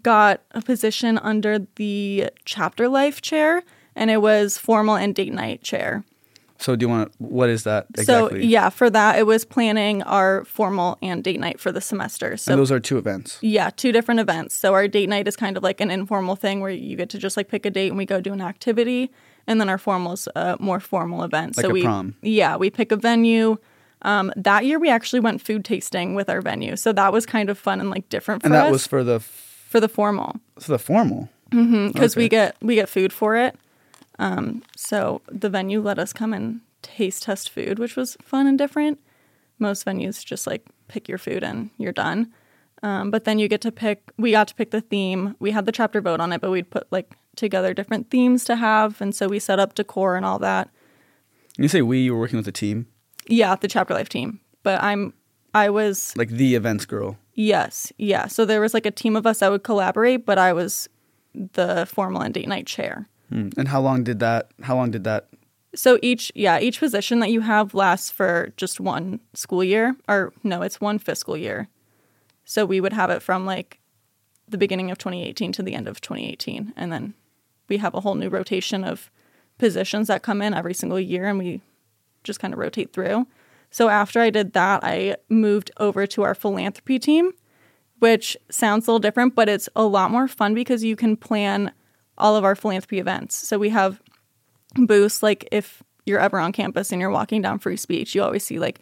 got 0.01 0.41
a 0.51 0.61
position 0.61 1.17
under 1.17 1.59
the 1.75 2.29
chapter 2.45 2.87
life 2.87 3.21
chair, 3.21 3.63
and 3.97 4.09
it 4.09 4.21
was 4.21 4.57
formal 4.57 4.95
and 4.95 5.13
date 5.13 5.33
night 5.33 5.61
chair. 5.63 6.03
So, 6.59 6.75
do 6.75 6.85
you 6.85 6.89
want? 6.89 7.11
to 7.11 7.17
What 7.23 7.49
is 7.49 7.63
that 7.65 7.85
exactly? 7.95 8.41
So 8.41 8.47
yeah, 8.47 8.69
for 8.69 8.89
that, 8.89 9.19
it 9.19 9.27
was 9.27 9.45
planning 9.45 10.01
our 10.03 10.43
formal 10.45 10.97
and 11.03 11.23
date 11.23 11.39
night 11.39 11.59
for 11.59 11.71
the 11.71 11.81
semester. 11.81 12.35
So 12.37 12.53
and 12.53 12.59
those 12.59 12.71
are 12.71 12.79
two 12.79 12.97
events. 12.97 13.37
yeah, 13.41 13.69
two 13.69 13.91
different 13.91 14.19
events. 14.19 14.55
So 14.55 14.73
our 14.73 14.87
date 14.87 15.07
night 15.09 15.27
is 15.27 15.35
kind 15.35 15.55
of 15.57 15.61
like 15.61 15.79
an 15.81 15.91
informal 15.91 16.35
thing 16.35 16.59
where 16.61 16.71
you 16.71 16.95
get 16.95 17.09
to 17.09 17.19
just 17.19 17.37
like 17.37 17.47
pick 17.49 17.65
a 17.65 17.69
date 17.69 17.89
and 17.89 17.97
we 17.97 18.05
go 18.07 18.19
do 18.21 18.33
an 18.33 18.41
activity, 18.41 19.11
and 19.45 19.61
then 19.61 19.69
our 19.69 19.77
formal 19.77 20.13
is 20.13 20.27
a 20.35 20.57
more 20.59 20.79
formal 20.79 21.21
event. 21.23 21.57
Like 21.57 21.65
so 21.65 21.69
we 21.71 21.83
prom. 21.83 22.15
yeah 22.23 22.55
we 22.57 22.69
pick 22.71 22.91
a 22.91 22.95
venue. 22.95 23.57
Um, 24.01 24.31
that 24.35 24.65
year 24.65 24.79
we 24.79 24.89
actually 24.89 25.19
went 25.19 25.41
food 25.41 25.63
tasting 25.65 26.15
with 26.15 26.27
our 26.29 26.41
venue, 26.41 26.75
so 26.75 26.91
that 26.93 27.13
was 27.13 27.25
kind 27.27 27.49
of 27.51 27.57
fun 27.59 27.79
and 27.79 27.89
like 27.91 28.09
different 28.09 28.41
for 28.41 28.47
And 28.47 28.55
that 28.55 28.65
us 28.67 28.71
was 28.71 28.87
for 28.87 29.03
the 29.03 29.19
for 29.19 29.79
the 29.79 29.89
formal 29.89 30.37
for 30.59 30.71
the 30.71 30.79
formal. 30.79 31.29
because 31.51 32.15
we 32.15 32.23
Okay. 32.25 32.29
get 32.29 32.55
we 32.63 32.73
get 32.73 32.89
food 32.89 33.13
for 33.13 33.35
it. 33.37 33.55
Um, 34.19 34.63
so 34.75 35.21
the 35.31 35.49
venue 35.49 35.81
let 35.81 35.99
us 35.99 36.13
come 36.13 36.33
and 36.33 36.61
taste 36.81 37.23
test 37.23 37.49
food, 37.49 37.79
which 37.79 37.95
was 37.95 38.17
fun 38.21 38.47
and 38.47 38.57
different. 38.57 38.99
Most 39.59 39.85
venues 39.85 40.23
just 40.25 40.47
like 40.47 40.65
pick 40.87 41.07
your 41.07 41.17
food 41.17 41.43
and 41.43 41.69
you're 41.77 41.91
done. 41.91 42.31
Um, 42.83 43.09
but 43.09 43.23
then 43.23 43.39
you 43.39 43.47
get 43.47 43.61
to 43.61 43.71
pick. 43.71 44.11
We 44.17 44.31
got 44.31 44.47
to 44.49 44.55
pick 44.55 44.71
the 44.71 44.81
theme. 44.81 45.35
We 45.39 45.51
had 45.51 45.65
the 45.65 45.71
chapter 45.71 45.99
vote 46.01 46.19
on 46.19 46.31
it, 46.31 46.41
but 46.41 46.51
we'd 46.51 46.69
put 46.69 46.87
like 46.91 47.15
together 47.35 47.73
different 47.73 48.09
themes 48.09 48.43
to 48.45 48.55
have, 48.55 48.99
and 49.01 49.13
so 49.15 49.27
we 49.27 49.39
set 49.39 49.59
up 49.59 49.75
decor 49.75 50.15
and 50.15 50.25
all 50.25 50.39
that. 50.39 50.69
You 51.57 51.67
say 51.67 51.81
we, 51.81 51.99
you 51.99 52.13
were 52.13 52.19
working 52.19 52.37
with 52.37 52.47
a 52.47 52.51
team, 52.51 52.85
Yeah, 53.27 53.55
the 53.55 53.67
chapter 53.67 53.93
life 53.95 54.09
team. 54.09 54.39
But 54.63 54.81
I'm 54.83 55.13
I 55.55 55.69
was 55.71 56.13
like 56.15 56.29
the 56.29 56.53
events 56.55 56.85
girl. 56.85 57.17
yes, 57.33 57.91
yeah. 57.97 58.27
So 58.27 58.45
there 58.45 58.61
was 58.61 58.73
like 58.75 58.85
a 58.85 58.91
team 58.91 59.15
of 59.15 59.25
us 59.25 59.39
that 59.39 59.49
would 59.49 59.63
collaborate, 59.63 60.23
but 60.25 60.37
I 60.37 60.53
was 60.53 60.87
the 61.33 61.87
formal 61.87 62.21
and 62.21 62.33
date 62.33 62.47
night 62.47 62.67
chair. 62.67 63.07
Hmm. 63.29 63.49
And 63.57 63.67
how 63.67 63.81
long 63.81 64.03
did 64.03 64.19
that? 64.19 64.51
How 64.63 64.75
long 64.75 64.91
did 64.91 65.03
that? 65.03 65.27
So 65.75 65.99
each 66.01 66.31
yeah, 66.33 66.59
each 66.59 66.79
position 66.79 67.19
that 67.19 67.31
you 67.31 67.41
have 67.41 67.73
lasts 67.73 68.09
for 68.09 68.53
just 68.57 68.79
one 68.79 69.19
school 69.33 69.63
year 69.63 69.95
or 70.07 70.33
no, 70.43 70.61
it's 70.61 70.81
one 70.81 70.97
fiscal 70.99 71.37
year. 71.37 71.67
So 72.45 72.65
we 72.65 72.79
would 72.79 72.93
have 72.93 73.09
it 73.09 73.21
from 73.21 73.45
like 73.45 73.79
the 74.47 74.57
beginning 74.57 74.91
of 74.91 74.97
2018 74.97 75.51
to 75.53 75.63
the 75.63 75.73
end 75.73 75.87
of 75.87 75.99
2018 75.99 76.73
and 76.77 76.91
then 76.91 77.13
we 77.67 77.77
have 77.77 77.93
a 77.93 77.99
whole 77.99 78.15
new 78.15 78.29
rotation 78.29 78.85
of 78.85 79.11
positions 79.57 80.07
that 80.07 80.23
come 80.23 80.41
in 80.41 80.53
every 80.53 80.73
single 80.73 80.99
year 80.99 81.25
and 81.25 81.37
we 81.37 81.61
just 82.23 82.39
kind 82.39 82.53
of 82.53 82.59
rotate 82.59 82.93
through. 82.93 83.27
So 83.69 83.89
after 83.89 84.21
I 84.21 84.29
did 84.29 84.53
that, 84.53 84.83
I 84.83 85.17
moved 85.29 85.71
over 85.77 86.07
to 86.07 86.23
our 86.23 86.33
philanthropy 86.33 86.99
team, 86.99 87.33
which 87.99 88.37
sounds 88.49 88.87
a 88.87 88.91
little 88.91 88.99
different, 88.99 89.35
but 89.35 89.49
it's 89.49 89.67
a 89.75 89.83
lot 89.83 90.11
more 90.11 90.27
fun 90.27 90.53
because 90.53 90.83
you 90.83 90.95
can 90.95 91.17
plan 91.17 91.71
all 92.17 92.35
of 92.35 92.43
our 92.43 92.55
philanthropy 92.55 92.99
events. 92.99 93.35
So 93.35 93.57
we 93.57 93.69
have 93.69 94.01
booths 94.75 95.21
like 95.23 95.47
if 95.51 95.83
you're 96.05 96.19
ever 96.19 96.39
on 96.39 96.51
campus 96.51 96.91
and 96.91 97.01
you're 97.01 97.09
walking 97.09 97.41
down 97.41 97.59
free 97.59 97.77
speech, 97.77 98.15
you 98.15 98.23
always 98.23 98.43
see 98.43 98.59
like 98.59 98.79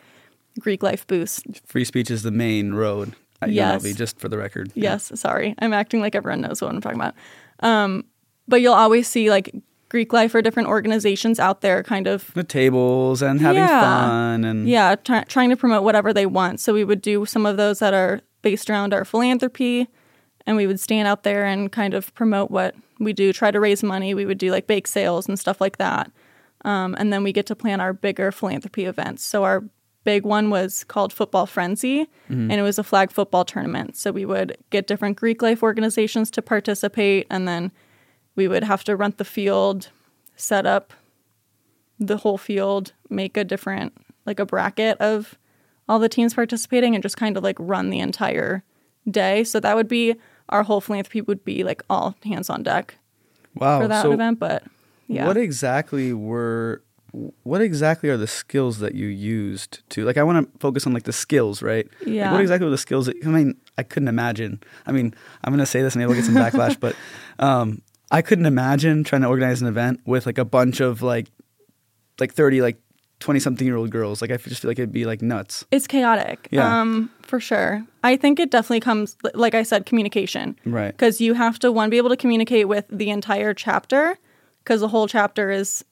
Greek 0.60 0.84
life 0.84 1.06
booths. 1.08 1.42
Free 1.66 1.86
speech 1.86 2.10
is 2.12 2.24
the 2.24 2.32
main 2.32 2.74
road 2.74 3.14
at 3.42 3.52
Yes. 3.52 3.84
UNLV, 3.84 3.96
just 3.98 4.20
for 4.20 4.30
the 4.30 4.38
record. 4.38 4.72
Yeah. 4.76 4.92
Yes, 4.94 5.12
sorry. 5.20 5.56
I'm 5.60 5.74
acting 5.74 6.02
like 6.02 6.16
everyone 6.16 6.42
knows 6.42 6.62
what 6.62 6.72
I'm 6.74 6.82
talking 6.82 7.00
about. 7.00 7.16
Um, 7.62 8.06
but 8.48 8.62
you'll 8.62 8.74
always 8.74 9.08
see 9.08 9.30
like 9.30 9.54
Greek 9.90 10.14
life 10.14 10.34
or 10.36 10.42
different 10.42 10.68
organizations 10.70 11.40
out 11.40 11.62
there 11.62 11.84
kind 11.84 12.08
of 12.08 12.34
The 12.34 12.44
tables 12.44 13.22
and 13.22 13.40
having 13.42 13.62
Yeah. 13.64 13.82
fun 13.82 14.44
and 14.44 14.68
yeah, 14.68 14.96
try 14.96 15.24
trying 15.24 15.50
to 15.50 15.58
promote 15.58 15.84
whatever 15.84 16.14
they 16.14 16.26
want. 16.26 16.60
So 16.60 16.74
we 16.74 16.84
would 16.84 17.02
do 17.02 17.26
some 17.26 17.46
of 17.46 17.58
those 17.58 17.80
that 17.80 17.94
are 17.94 18.22
based 18.42 18.70
around 18.70 18.94
our 18.94 19.04
philanthropy, 19.06 19.88
and 20.46 20.56
we 20.58 20.68
would 20.68 20.80
stand 20.80 21.08
out 21.08 21.24
there 21.24 21.46
and 21.46 21.72
kind 21.72 21.94
of 21.94 22.14
promote 22.16 22.52
what 22.52 22.76
we 23.00 23.14
do, 23.14 23.34
try 23.34 23.52
to 23.52 23.60
raise 23.60 23.84
money. 23.84 24.14
We 24.14 24.26
would 24.26 24.38
do 24.38 24.52
like 24.52 24.68
bake 24.68 24.88
sales 24.88 25.28
and 25.28 25.40
stuff 25.40 25.60
like 25.60 25.78
that. 25.78 26.12
Um, 26.64 26.96
and 26.98 27.12
then 27.12 27.24
we 27.24 27.32
get 27.32 27.46
to 27.48 27.56
plan 27.56 27.82
our 27.82 27.94
bigger 27.94 28.32
philanthropy 28.32 28.86
events. 28.86 29.24
So 29.24 29.44
our 29.44 29.64
big 30.04 30.24
one 30.24 30.50
was 30.50 30.84
called 30.84 31.12
Football 31.12 31.46
Frenzy, 31.46 32.08
and 32.52 32.60
it 32.60 32.62
was 32.62 32.80
a 32.80 32.84
flag 32.84 33.12
football 33.12 33.44
tournament. 33.44 33.98
So 33.98 34.12
we 34.12 34.26
would 34.26 34.58
get 34.70 34.88
different 34.88 35.18
Greek 35.18 35.42
life 35.42 35.64
organizations 35.64 36.32
to 36.32 36.42
participate, 36.42 37.28
and 37.30 37.48
then 37.48 37.72
we 38.36 38.48
would 38.48 38.64
have 38.64 38.84
to 38.86 38.96
rent 38.96 39.18
the 39.18 39.26
field, 39.26 39.90
set 40.36 40.66
up 40.66 40.94
the 42.00 42.18
whole 42.18 42.38
field, 42.38 42.94
make 43.10 43.36
a 43.38 43.44
different 43.44 43.94
like 44.26 44.40
a 44.40 44.46
bracket 44.46 44.98
of 45.00 45.38
all 45.88 46.00
the 46.00 46.10
teams 46.10 46.34
participating 46.34 46.96
and 46.96 47.04
just 47.04 47.18
kind 47.18 47.38
of 47.38 47.44
like 47.44 47.58
run 47.60 47.90
the 47.90 48.00
entire 48.00 48.64
day. 49.10 49.44
So 49.44 49.60
that 49.60 49.76
would 49.76 49.88
be 49.88 50.16
our 50.50 50.64
whole 50.64 50.82
philanthropy 50.82 51.22
would 51.22 51.44
be 51.44 51.64
like 51.64 51.84
all 51.90 52.16
hands 52.24 52.50
on 52.50 52.64
deck 52.64 52.98
wow. 53.56 53.82
for 53.82 53.88
that 53.88 54.04
so 54.04 54.12
event. 54.12 54.40
But 54.40 54.64
yeah. 55.08 55.28
what 55.28 55.38
exactly 55.38 56.14
were 56.14 56.82
what 57.44 57.62
exactly 57.62 58.10
are 58.10 58.18
the 58.18 58.28
skills 58.28 58.80
that 58.80 58.94
you 58.94 59.08
used 59.08 59.88
to 59.90 60.04
like 60.04 60.18
I 60.18 60.24
want 60.24 60.52
to 60.52 60.60
focus 60.60 60.86
on 60.86 60.94
like 60.94 61.04
the 61.04 61.14
skills, 61.14 61.62
right? 61.62 61.88
Like, 62.00 62.08
Yeah. 62.08 62.32
what 62.32 62.42
exactly 62.42 62.66
were 62.66 62.72
the 62.72 62.78
skills 62.78 63.06
that 63.06 63.16
I 63.26 63.30
mean, 63.30 63.56
I 63.78 63.84
couldn't 63.84 64.10
imagine. 64.10 64.62
I 64.86 64.92
mean, 64.92 65.14
I'm 65.44 65.52
going 65.52 65.60
to 65.60 65.66
say 65.66 65.82
this 65.82 65.96
and 65.96 66.02
maybe 66.02 66.12
I'll 66.12 66.22
get 66.22 66.26
some 66.26 66.36
backlash, 66.36 66.80
but 66.86 66.96
um 67.40 67.82
I 68.12 68.22
couldn't 68.22 68.46
imagine 68.46 69.04
trying 69.04 69.24
to 69.24 69.28
organize 69.28 69.62
an 69.62 69.68
event 69.68 70.02
with 70.06 70.26
like 70.26 70.38
a 70.38 70.46
bunch 70.46 70.80
of 70.80 71.02
like 71.02 71.28
like 72.20 72.34
30 72.34 72.62
like 72.62 72.78
20 73.26 73.40
something 73.40 73.66
year 73.66 73.76
old 73.76 73.90
girls. 73.90 74.22
Like 74.22 74.30
I 74.30 74.38
just 74.38 74.62
feel 74.62 74.70
like 74.70 74.78
it'd 74.78 74.92
be 74.92 75.06
like 75.06 75.24
nuts. 75.24 75.66
it's 75.72 75.88
chaotic. 75.88 76.48
Yeah. 76.52 76.82
Um, 76.82 77.10
for 77.24 77.40
sure. 77.40 77.84
I 78.04 78.18
think 78.18 78.40
it 78.40 78.52
definitely 78.52 78.82
comes 78.82 79.18
like 79.34 79.56
I 79.56 79.64
said, 79.64 79.88
communication. 79.88 80.56
Right. 80.64 80.92
Because 80.92 81.20
you 81.20 81.34
have 81.34 81.58
to 81.60 81.72
one 81.72 81.90
be 81.90 81.98
able 81.98 82.10
to 82.10 82.18
communicate 82.18 82.68
with 82.68 82.86
the 82.88 83.10
entire 83.10 83.56
chapter 83.56 84.20
because 84.64 84.82
the 84.82 84.90
whole 84.90 85.08
chapter 85.08 85.50
is 85.50 85.84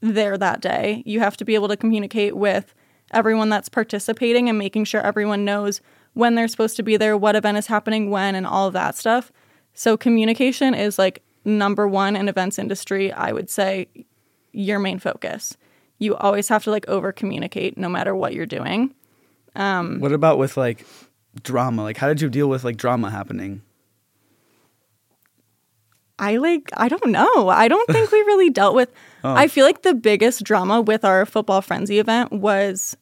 there 0.00 0.36
that 0.36 0.60
day. 0.60 1.04
You 1.06 1.20
have 1.20 1.36
to 1.36 1.44
be 1.44 1.54
able 1.54 1.68
to 1.68 1.76
communicate 1.76 2.36
with 2.36 2.74
everyone 3.12 3.50
that's 3.50 3.68
participating 3.68 4.48
and 4.48 4.58
making 4.58 4.84
sure 4.84 5.00
everyone 5.00 5.44
knows 5.44 5.80
when 6.14 6.34
they're 6.34 6.48
supposed 6.48 6.74
to 6.76 6.82
be 6.82 6.96
there, 6.96 7.16
what 7.16 7.36
event 7.36 7.56
is 7.56 7.68
happening 7.68 8.10
when, 8.10 8.34
and 8.34 8.48
all 8.48 8.66
of 8.66 8.72
that 8.72 8.96
stuff. 8.96 9.30
So 9.74 9.96
communication 9.96 10.74
is 10.74 10.98
like 10.98 11.22
number 11.44 11.86
one 11.86 12.16
in 12.16 12.28
events 12.28 12.58
industry. 12.58 13.12
I 13.12 13.30
would 13.30 13.48
say 13.48 13.86
your 14.50 14.80
main 14.80 14.98
focus. 14.98 15.56
You 16.00 16.16
always 16.16 16.48
have 16.48 16.64
to 16.64 16.70
like 16.72 16.88
over 16.88 17.12
communicate 17.12 17.78
no 17.78 17.88
matter 17.88 18.16
what 18.16 18.32
you're 18.34 18.46
doing. 18.46 18.92
What 19.54 20.12
about 20.12 20.38
with 20.38 20.56
like 20.56 20.84
drama? 21.42 21.82
Like 21.82 21.96
how 21.98 22.08
did 22.08 22.20
you 22.20 22.28
deal 22.28 22.48
with 22.48 22.64
like 22.64 22.76
drama 22.76 23.10
happening? 23.10 23.62
I 26.18 26.36
like 26.36 26.70
I 26.76 26.88
don't 26.88 27.06
know. 27.10 27.48
I 27.48 27.68
don't 27.68 27.86
think 27.90 28.10
we 28.12 28.18
really 28.20 28.50
dealt 28.60 28.74
with 28.74 28.90
I 29.22 29.48
feel 29.48 29.64
like 29.64 29.82
the 29.82 29.94
biggest 29.94 30.42
drama 30.44 30.80
with 30.80 31.04
our 31.04 31.24
football 31.26 31.62
frenzy 31.62 31.98
event 31.98 32.32
was 32.32 32.96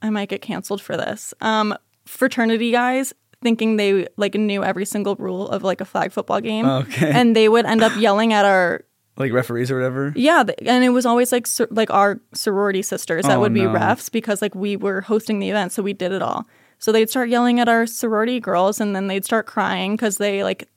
I 0.00 0.10
might 0.10 0.28
get 0.28 0.42
canceled 0.42 0.80
for 0.80 0.96
this. 0.96 1.34
Um 1.40 1.74
fraternity 2.06 2.70
guys 2.70 3.12
thinking 3.42 3.76
they 3.76 4.08
like 4.16 4.34
knew 4.34 4.64
every 4.64 4.84
single 4.84 5.14
rule 5.16 5.48
of 5.48 5.62
like 5.62 5.80
a 5.80 5.84
flag 5.84 6.10
football 6.12 6.40
game 6.40 6.66
Okay. 6.66 7.10
and 7.10 7.36
they 7.36 7.48
would 7.48 7.64
end 7.66 7.82
up 7.82 7.92
yelling 7.98 8.32
at 8.32 8.44
our 8.44 8.84
Like 9.18 9.32
referees 9.32 9.70
or 9.70 9.76
whatever? 9.76 10.12
yeah 10.16 10.44
and 10.64 10.84
it 10.84 10.90
was 10.90 11.04
always 11.04 11.32
like 11.32 11.46
sor- 11.46 11.68
like 11.70 11.90
our 11.90 12.20
sorority 12.32 12.82
sisters 12.82 13.24
that 13.26 13.36
Oh, 13.36 13.40
would 13.40 13.52
be 13.52 13.62
no. 13.64 13.70
refs 13.74 14.10
because 14.10 14.40
like 14.40 14.54
we 14.54 14.76
were 14.76 15.00
hosting 15.02 15.38
the 15.40 15.50
event 15.50 15.72
so 15.72 15.82
we 15.82 15.92
did 15.92 16.12
it 16.12 16.22
all 16.22 16.46
so 16.78 16.92
they'd 16.92 17.10
start 17.10 17.28
yelling 17.28 17.58
at 17.60 17.68
our 17.68 17.86
sorority 17.86 18.38
girls 18.40 18.80
and 18.80 18.94
then 18.94 19.08
they'd 19.08 19.24
start 19.24 19.46
crying 19.46 19.94
because 19.96 20.18
they 20.18 20.44
like 20.44 20.68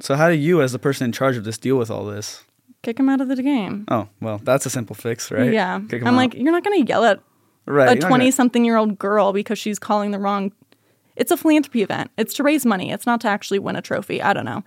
So 0.00 0.16
how 0.16 0.28
do 0.28 0.34
you 0.34 0.60
as 0.62 0.72
the 0.72 0.78
person 0.78 1.04
in 1.04 1.12
charge 1.12 1.36
of 1.36 1.44
this 1.44 1.56
deal 1.58 1.76
with 1.76 1.90
all 1.90 2.04
this? 2.04 2.44
kick 2.82 2.96
them 2.96 3.08
out 3.08 3.20
of 3.20 3.28
the 3.28 3.40
game 3.42 3.84
Oh, 3.88 4.08
well, 4.20 4.38
that's 4.42 4.64
a 4.66 4.70
simple 4.70 4.96
fix, 4.96 5.30
right? 5.30 5.52
Yeah. 5.52 5.74
I'm 5.92 6.06
out. 6.06 6.14
like, 6.14 6.34
you're 6.34 6.50
not 6.50 6.64
going 6.64 6.82
to 6.82 6.88
yell 6.88 7.04
at 7.04 7.20
right, 7.66 7.88
a 7.88 7.92
you're 7.92 8.00
not 8.02 8.08
20 8.08 8.24
gonna- 8.24 8.32
something 8.32 8.64
year 8.64 8.76
old 8.78 8.98
girl 8.98 9.32
because 9.34 9.58
she's 9.58 9.78
calling 9.78 10.10
the 10.12 10.18
wrong. 10.18 10.50
It's 11.14 11.30
a 11.30 11.36
philanthropy 11.36 11.82
event. 11.82 12.10
It's 12.16 12.32
to 12.34 12.42
raise 12.42 12.64
money. 12.64 12.90
It's 12.90 13.04
not 13.04 13.20
to 13.20 13.28
actually 13.28 13.58
win 13.58 13.76
a 13.76 13.82
trophy. 13.82 14.22
I 14.22 14.32
don't 14.32 14.46
know. 14.46 14.64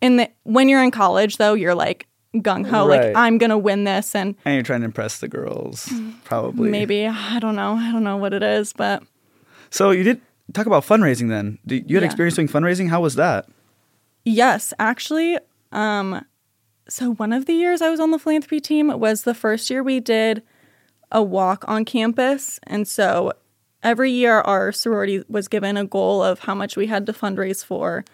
And 0.00 0.18
the, 0.20 0.30
when 0.44 0.68
you're 0.70 0.82
in 0.82 0.90
college, 0.90 1.36
though, 1.36 1.52
you're 1.54 1.74
like 1.74 2.06
gung 2.42 2.66
ho, 2.66 2.86
Right. 2.86 3.06
like, 3.08 3.16
I'm 3.16 3.38
going 3.38 3.50
to 3.50 3.58
win 3.58 3.84
this. 3.84 4.14
And 4.14 4.34
And 4.44 4.54
you're 4.54 4.62
trying 4.62 4.80
to 4.80 4.86
impress 4.86 5.18
the 5.18 5.28
girls, 5.28 5.92
probably. 6.24 6.70
maybe, 6.70 7.06
I 7.06 7.38
don't 7.38 7.56
know. 7.56 7.74
I 7.74 7.92
don't 7.92 8.04
know 8.04 8.16
what 8.16 8.32
it 8.32 8.42
is, 8.42 8.72
but 8.72 9.02
So 9.70 9.90
you 9.90 10.02
did 10.04 10.20
talk 10.52 10.66
about 10.66 10.84
fundraising 10.84 11.28
then. 11.28 11.58
You 11.66 11.78
had 11.80 11.90
Yeah. 11.90 12.04
experience 12.04 12.36
doing 12.36 12.48
fundraising. 12.48 12.88
How 12.88 13.00
was 13.00 13.14
that? 13.16 13.46
Yes, 14.24 14.72
actually, 14.78 15.38
um, 15.72 16.24
so 16.88 17.12
one 17.14 17.32
of 17.32 17.46
the 17.46 17.52
years 17.52 17.82
I 17.82 17.90
was 17.90 18.00
on 18.00 18.10
the 18.12 18.18
philanthropy 18.18 18.60
team 18.60 18.88
was 18.98 19.22
the 19.22 19.34
first 19.34 19.70
year 19.70 19.82
we 19.82 20.00
did 20.00 20.42
a 21.12 21.22
walk 21.22 21.64
on 21.68 21.84
campus. 21.84 22.58
And 22.64 22.86
so 22.88 23.32
every 23.82 24.10
year 24.10 24.40
our 24.40 24.72
sorority 24.72 25.24
was 25.28 25.46
given 25.48 25.76
a 25.76 25.84
goal 25.84 26.22
of 26.22 26.40
how 26.40 26.54
much 26.54 26.76
we 26.76 26.86
had 26.86 27.06
to 27.06 27.12
fundraise 27.12 27.64
for. 27.64 28.04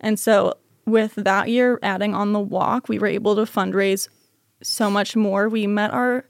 And 0.00 0.18
so 0.20 0.54
with 0.86 1.14
that 1.16 1.48
year 1.48 1.78
adding 1.82 2.14
on 2.14 2.32
the 2.32 2.40
walk, 2.40 2.88
we 2.88 2.98
were 2.98 3.06
able 3.08 3.34
to 3.36 3.42
fundraise 3.42 4.08
so 4.62 4.88
much 4.90 5.16
more. 5.16 5.48
We 5.48 5.66
met 5.66 5.90
our 5.92 6.24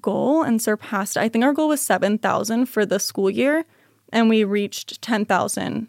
goal 0.00 0.42
and 0.42 0.60
surpassed. 0.60 1.16
I 1.16 1.28
think 1.28 1.44
our 1.44 1.52
goal 1.52 1.68
was 1.68 1.80
7,000 1.80 2.66
for 2.66 2.84
the 2.86 2.98
school 2.98 3.30
year 3.30 3.64
and 4.12 4.28
we 4.28 4.44
reached 4.44 5.00
10,000 5.02 5.88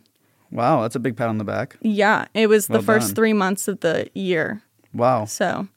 Wow, 0.52 0.84
that's 0.84 0.96
a 0.96 1.00
big 1.00 1.18
pat 1.18 1.28
on 1.28 1.38
the 1.38 1.44
back. 1.44 1.76
yeah, 1.82 2.28
it 2.34 2.48
was 2.48 2.68
the 2.68 2.82
first 2.82 3.10
done. 3.10 3.16
three 3.16 3.34
months 3.34 3.68
of 3.68 3.80
the 3.82 4.10
year. 4.14 4.62
Wow. 4.94 5.26
So 5.26 5.68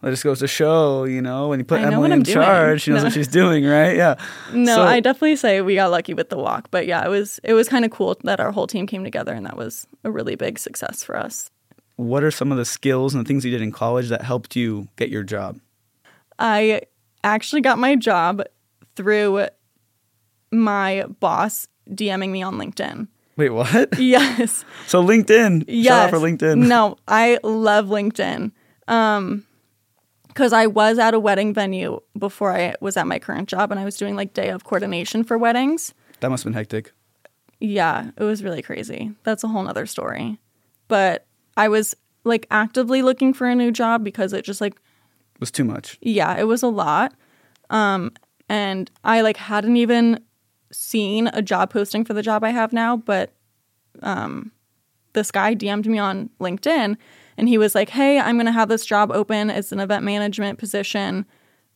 That 0.00 0.10
just 0.10 0.22
goes 0.22 0.38
to 0.38 0.46
show, 0.46 1.04
you 1.04 1.20
know, 1.20 1.48
when 1.48 1.58
you 1.58 1.64
put 1.64 1.80
Emily 1.80 2.12
in 2.12 2.22
doing. 2.22 2.34
charge, 2.34 2.82
she 2.82 2.92
knows 2.92 3.00
No. 3.00 3.06
what 3.06 3.12
she's 3.14 3.26
doing, 3.26 3.64
right? 3.66 3.96
Yeah. 3.96 4.14
no, 4.52 4.76
So- 4.76 4.82
I 4.84 5.00
definitely 5.00 5.34
say 5.34 5.60
we 5.60 5.74
got 5.74 5.90
lucky 5.90 6.14
with 6.14 6.28
the 6.30 6.36
walk. 6.38 6.68
But 6.70 6.86
yeah, 6.86 7.04
it 7.04 7.08
was 7.08 7.40
it 7.42 7.52
was 7.54 7.68
kind 7.68 7.84
of 7.84 7.90
cool 7.90 8.16
that 8.22 8.38
our 8.38 8.52
whole 8.52 8.68
team 8.68 8.86
came 8.86 9.02
together, 9.02 9.32
and 9.32 9.44
that 9.44 9.56
was 9.56 9.86
a 10.04 10.10
really 10.10 10.36
big 10.36 10.58
success 10.60 11.02
for 11.02 11.16
us. 11.16 11.50
What 11.96 12.22
are 12.22 12.30
some 12.30 12.52
of 12.52 12.58
the 12.58 12.64
skills 12.64 13.12
and 13.12 13.24
the 13.24 13.26
things 13.28 13.44
you 13.44 13.50
did 13.50 13.60
in 13.60 13.72
college 13.72 14.08
that 14.08 14.22
helped 14.22 14.54
you 14.54 14.86
get 14.94 15.08
your 15.08 15.24
job? 15.24 15.58
I 16.38 16.82
actually 17.24 17.60
got 17.62 17.76
my 17.78 17.96
job 17.96 18.42
through 18.94 19.48
my 20.52 21.04
boss 21.20 21.66
DMing 21.90 22.30
me 22.30 22.40
on 22.42 22.54
LinkedIn. 22.54 23.08
Wait, 23.36 23.50
what? 23.50 23.98
Yes. 23.98 24.64
So 24.86 25.02
LinkedIn. 25.04 25.64
Yes. 25.66 25.86
Shout 25.86 26.04
out 26.04 26.10
for 26.10 26.18
LinkedIn. 26.24 26.68
No, 26.68 26.96
I 27.08 27.38
love 27.42 27.86
LinkedIn. 27.86 28.52
Um, 28.86 29.44
because 30.38 30.52
I 30.52 30.68
was 30.68 31.00
at 31.00 31.14
a 31.14 31.18
wedding 31.18 31.52
venue 31.52 31.98
before 32.16 32.52
I 32.52 32.76
was 32.80 32.96
at 32.96 33.08
my 33.08 33.18
current 33.18 33.48
job, 33.48 33.72
and 33.72 33.80
I 33.80 33.84
was 33.84 33.96
doing 33.96 34.14
like 34.14 34.34
day 34.34 34.50
of 34.50 34.62
coordination 34.62 35.24
for 35.24 35.36
weddings. 35.36 35.94
That 36.20 36.28
must 36.30 36.44
have 36.44 36.52
been 36.52 36.56
hectic. 36.56 36.92
Yeah, 37.58 38.12
it 38.16 38.22
was 38.22 38.44
really 38.44 38.62
crazy. 38.62 39.10
That's 39.24 39.42
a 39.42 39.48
whole 39.48 39.64
nother 39.64 39.84
story. 39.84 40.38
But 40.86 41.26
I 41.56 41.66
was 41.66 41.96
like 42.22 42.46
actively 42.52 43.02
looking 43.02 43.34
for 43.34 43.48
a 43.48 43.54
new 43.56 43.72
job 43.72 44.04
because 44.04 44.32
it 44.32 44.44
just 44.44 44.60
like 44.60 44.74
It 44.74 45.40
was 45.40 45.50
too 45.50 45.64
much. 45.64 45.98
yeah, 46.02 46.38
it 46.38 46.44
was 46.44 46.62
a 46.62 46.68
lot. 46.68 47.14
Um, 47.68 48.12
and 48.48 48.88
I 49.02 49.22
like 49.22 49.38
hadn't 49.38 49.76
even 49.76 50.20
seen 50.70 51.30
a 51.32 51.42
job 51.42 51.72
posting 51.72 52.04
for 52.04 52.14
the 52.14 52.22
job 52.22 52.44
I 52.44 52.50
have 52.50 52.72
now, 52.72 52.96
but 52.96 53.32
um, 54.04 54.52
this 55.14 55.32
guy 55.32 55.56
DM'd 55.56 55.88
me 55.88 55.98
on 55.98 56.30
LinkedIn 56.40 56.96
and 57.38 57.48
he 57.48 57.56
was 57.56 57.74
like, 57.74 57.88
Hey, 57.88 58.18
I'm 58.18 58.36
gonna 58.36 58.52
have 58.52 58.68
this 58.68 58.84
job 58.84 59.10
open. 59.10 59.48
It's 59.48 59.72
an 59.72 59.80
event 59.80 60.04
management 60.04 60.58
position. 60.58 61.24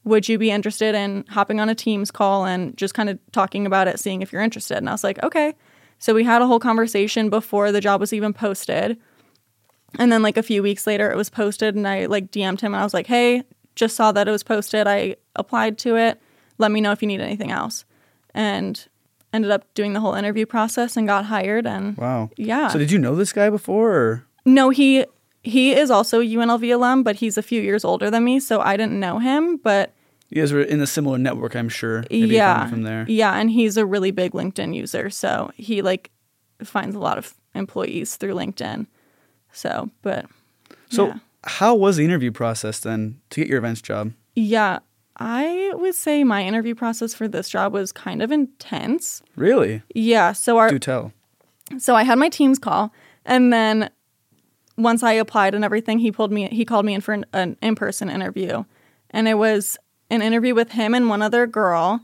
Would 0.04 0.28
you 0.28 0.37
be 0.37 0.50
interested 0.50 0.95
in 0.95 1.25
hopping 1.28 1.61
on 1.61 1.69
a 1.69 1.75
Teams 1.75 2.11
call 2.11 2.45
and 2.45 2.76
just 2.76 2.92
kind 2.92 3.09
of 3.09 3.19
talking 3.31 3.64
about 3.64 3.87
it, 3.88 4.00
seeing 4.00 4.21
if 4.21 4.33
you're 4.33 4.42
interested? 4.42 4.76
And 4.76 4.88
I 4.88 4.92
was 4.92 5.04
like, 5.04 5.23
Okay. 5.23 5.54
So 5.99 6.12
we 6.12 6.25
had 6.25 6.42
a 6.42 6.47
whole 6.49 6.59
conversation 6.59 7.31
before 7.31 7.71
the 7.71 7.81
job 7.81 8.00
was 8.00 8.12
even 8.12 8.33
posted. 8.33 8.99
And 10.00 10.11
then 10.11 10.21
like 10.21 10.37
a 10.37 10.42
few 10.42 10.61
weeks 10.61 10.85
later 10.85 11.12
it 11.12 11.16
was 11.16 11.31
posted 11.31 11.76
and 11.76 11.87
I 11.87 12.07
like 12.07 12.33
DM'd 12.33 12.61
him 12.61 12.75
and 12.75 12.81
I 12.81 12.85
was 12.85 12.95
like, 12.95 13.07
"Hey, 13.07 13.45
just 13.76 13.95
saw 13.95 14.11
that 14.11 14.26
it 14.26 14.31
was 14.33 14.42
posted. 14.42 14.88
I 14.88 15.16
applied 15.37 15.78
to 15.78 15.97
it. 15.97 16.21
Let 16.59 16.73
me 16.73 16.81
know 16.81 16.90
if 16.90 17.02
you 17.02 17.09
need 17.09 17.21
anything 17.21 17.52
else." 17.52 17.85
And 18.35 18.85
ended 19.33 19.50
up 19.50 19.73
doing 19.75 19.92
the 19.92 20.00
whole 20.00 20.14
interview 20.14 20.45
process 20.45 20.97
and 20.97 21.07
got 21.07 21.26
hired 21.26 21.66
and 21.66 21.97
Wow. 21.97 22.31
Yeah. 22.37 22.69
So 22.69 22.78
did 22.78 22.90
you 22.90 22.99
know 22.99 23.14
this 23.14 23.33
guy 23.33 23.49
before? 23.49 23.92
Or? 23.92 24.25
no, 24.45 24.71
he 24.71 25.04
he 25.43 25.73
is 25.75 25.91
also 25.91 26.21
a 26.21 26.25
UNLV 26.25 26.73
alum, 26.75 27.03
but 27.03 27.17
he's 27.17 27.37
a 27.39 27.43
few 27.43 27.61
years 27.61 27.85
older 27.85 28.11
than 28.11 28.25
me, 28.25 28.39
so 28.41 28.61
I 28.61 28.77
didn't 28.77 28.99
know 29.01 29.19
him. 29.19 29.57
But 29.57 29.93
You 30.31 30.41
guys 30.43 30.53
were 30.53 30.63
in 30.63 30.81
a 30.81 30.87
similar 30.87 31.19
network, 31.19 31.55
I'm 31.57 31.69
sure. 31.69 32.05
Maybe 32.11 32.35
yeah, 32.35 32.69
from 32.69 32.83
there. 32.83 33.05
yeah, 33.09 33.35
and 33.35 33.51
he's 33.51 33.77
a 33.77 33.85
really 33.87 34.11
big 34.13 34.33
LinkedIn 34.33 34.75
user, 34.75 35.11
so 35.11 35.51
he 35.57 35.83
like 35.83 36.11
finds 36.63 36.95
a 36.95 36.99
lot 37.01 37.19
of 37.19 37.35
employees 37.55 38.17
through 38.17 38.35
LinkedIn. 38.35 38.87
So, 39.53 39.91
but 40.03 40.27
So, 40.91 41.09
yeah. 41.09 41.15
how 41.45 41.75
was 41.75 41.97
the 41.97 42.05
interview 42.05 42.31
process 42.31 42.81
then 42.81 43.21
to 43.31 43.41
get 43.41 43.49
your 43.49 43.59
events 43.59 43.83
job? 43.83 44.13
yeah, 44.35 44.79
I 45.19 45.71
would 45.75 45.95
say 45.95 46.25
my 46.25 46.43
interview 46.43 46.75
process 46.75 47.13
for 47.13 47.29
this 47.29 47.51
job 47.51 47.75
was 47.75 47.93
kind 47.93 48.23
of 48.23 48.33
intense. 48.33 49.23
Really? 49.37 49.83
Yeah, 49.95 50.33
so 50.33 50.57
our 50.57 50.71
Do 50.71 50.79
tell. 50.79 51.13
so 51.79 51.95
I 51.95 52.03
had 52.05 52.19
my 52.19 52.31
Teams 52.31 52.59
call, 52.59 52.93
and 53.27 53.53
then 53.53 53.91
once 54.76 55.02
I 55.02 55.12
applied 55.12 55.55
and 55.55 55.64
everything, 55.64 55.99
he 55.99 56.11
pulled 56.12 56.33
me. 56.33 56.49
He 56.49 56.64
called 56.64 56.85
me 56.87 56.95
in 56.95 57.00
for 57.00 57.12
an, 57.12 57.25
an 57.33 57.57
in-person 57.62 58.09
interview, 58.11 58.64
and 59.11 59.29
it 59.29 59.35
was 59.35 59.79
an 60.11 60.23
interview 60.23 60.55
with 60.55 60.73
him 60.73 60.95
and 60.95 61.09
one 61.09 61.23
other 61.23 61.47
girl, 61.47 62.00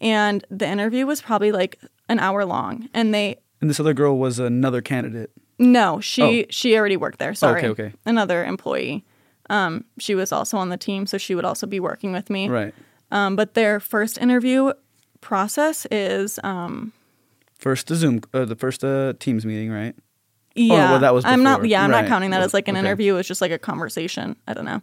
and 0.00 0.44
the 0.50 0.66
interview 0.68 1.06
was 1.06 1.20
probably 1.22 1.52
like 1.52 1.78
an 2.08 2.18
hour 2.18 2.44
long. 2.44 2.88
And 2.94 3.14
they 3.14 3.36
And 3.60 3.70
this 3.70 3.78
other 3.80 3.94
girl 3.94 4.18
was 4.18 4.38
another 4.38 4.80
candidate. 4.82 5.30
no, 5.58 6.00
she 6.00 6.46
she 6.50 6.76
already 6.76 6.96
worked 6.96 7.18
there. 7.18 7.34
Sorry, 7.34 7.62
Oh. 7.64 7.70
okay, 7.70 7.84
okay. 7.86 7.94
another 8.06 8.44
employee. 8.44 9.04
Um, 9.50 9.84
she 9.98 10.14
was 10.14 10.32
also 10.32 10.56
on 10.56 10.68
the 10.70 10.76
team, 10.76 11.06
so 11.06 11.18
she 11.18 11.34
would 11.34 11.44
also 11.44 11.66
be 11.66 11.80
working 11.80 12.12
with 12.12 12.30
me. 12.30 12.48
Right. 12.48 12.74
Um, 13.10 13.36
but 13.36 13.54
their 13.54 13.78
first 13.80 14.16
interview 14.18 14.72
process 15.20 15.86
is 15.90 16.38
um, 16.42 16.92
First 17.58 17.88
the 17.88 17.94
Zoom, 17.96 18.20
uh, 18.32 18.44
the 18.44 18.56
first 18.56 18.82
uh, 18.82 19.12
Teams 19.18 19.44
meeting, 19.44 19.70
right? 19.70 19.94
Yeah, 20.54 20.90
well, 20.90 21.00
that 21.00 21.14
was 21.14 21.24
I'm 21.24 21.42
not. 21.42 21.64
Yeah, 21.66 21.84
I'm 21.84 21.90
Right. 21.90 22.02
not 22.02 22.08
counting 22.08 22.30
that 22.30 22.42
as 22.42 22.52
like 22.54 22.68
an 22.68 22.76
Okay. 22.76 22.86
interview. 22.86 23.16
It's 23.16 23.28
just 23.28 23.40
like 23.40 23.52
a 23.52 23.58
conversation. 23.58 24.36
I 24.46 24.54
don't 24.54 24.64
know. 24.64 24.82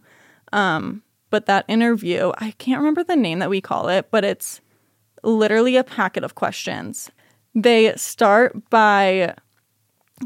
Um, 0.52 1.02
but 1.30 1.46
that 1.46 1.64
interview, 1.68 2.32
I 2.38 2.52
can't 2.58 2.78
remember 2.78 3.04
the 3.04 3.14
name 3.16 3.38
that 3.38 3.50
we 3.50 3.60
call 3.60 3.88
it, 3.88 4.08
but 4.10 4.24
it's 4.24 4.60
literally 5.22 5.76
a 5.76 5.84
packet 5.84 6.24
of 6.24 6.34
questions. 6.34 7.10
They 7.54 7.92
start 7.96 8.68
by 8.70 9.34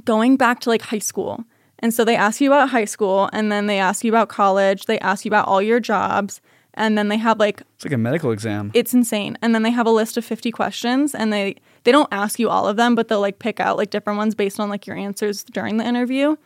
going 0.04 0.36
back 0.36 0.60
to 0.60 0.70
like 0.70 0.82
high 0.82 0.98
school, 0.98 1.44
and 1.80 1.92
so 1.92 2.04
they 2.04 2.16
ask 2.16 2.40
you 2.40 2.50
about 2.50 2.70
high 2.70 2.84
school, 2.84 3.28
and 3.32 3.52
then 3.52 3.66
they 3.66 3.78
ask 3.78 4.04
you 4.04 4.10
about 4.10 4.28
college. 4.28 4.86
They 4.86 4.98
ask 5.00 5.24
you 5.24 5.28
about 5.28 5.46
all 5.46 5.60
your 5.62 5.80
jobs, 5.80 6.40
and 6.74 6.96
then 6.96 7.08
they 7.08 7.16
have 7.18 7.38
like 7.38 7.62
It's 7.76 7.84
like 7.84 7.92
a 7.92 7.98
medical 7.98 8.30
exam. 8.32 8.70
it's 8.74 8.94
insane. 8.94 9.36
And 9.42 9.54
then 9.54 9.62
they 9.62 9.70
have 9.70 9.86
a 9.86 9.90
list 9.90 10.16
of 10.16 10.24
50 10.24 10.50
questions 10.50 11.14
and 11.14 11.32
they 11.32 11.56
they 11.84 11.92
don't 11.92 12.08
ask 12.12 12.38
you 12.38 12.48
all 12.50 12.66
of 12.66 12.76
them, 12.76 12.94
but 12.94 13.08
they'll 13.08 13.20
like 13.20 13.38
pick 13.38 13.60
out 13.60 13.76
like 13.76 13.90
different 13.90 14.16
ones 14.16 14.34
based 14.34 14.58
on 14.58 14.68
like 14.68 14.86
your 14.86 14.96
answers 14.96 15.44
during 15.44 15.76
the 15.76 15.84
interview. 15.84 16.36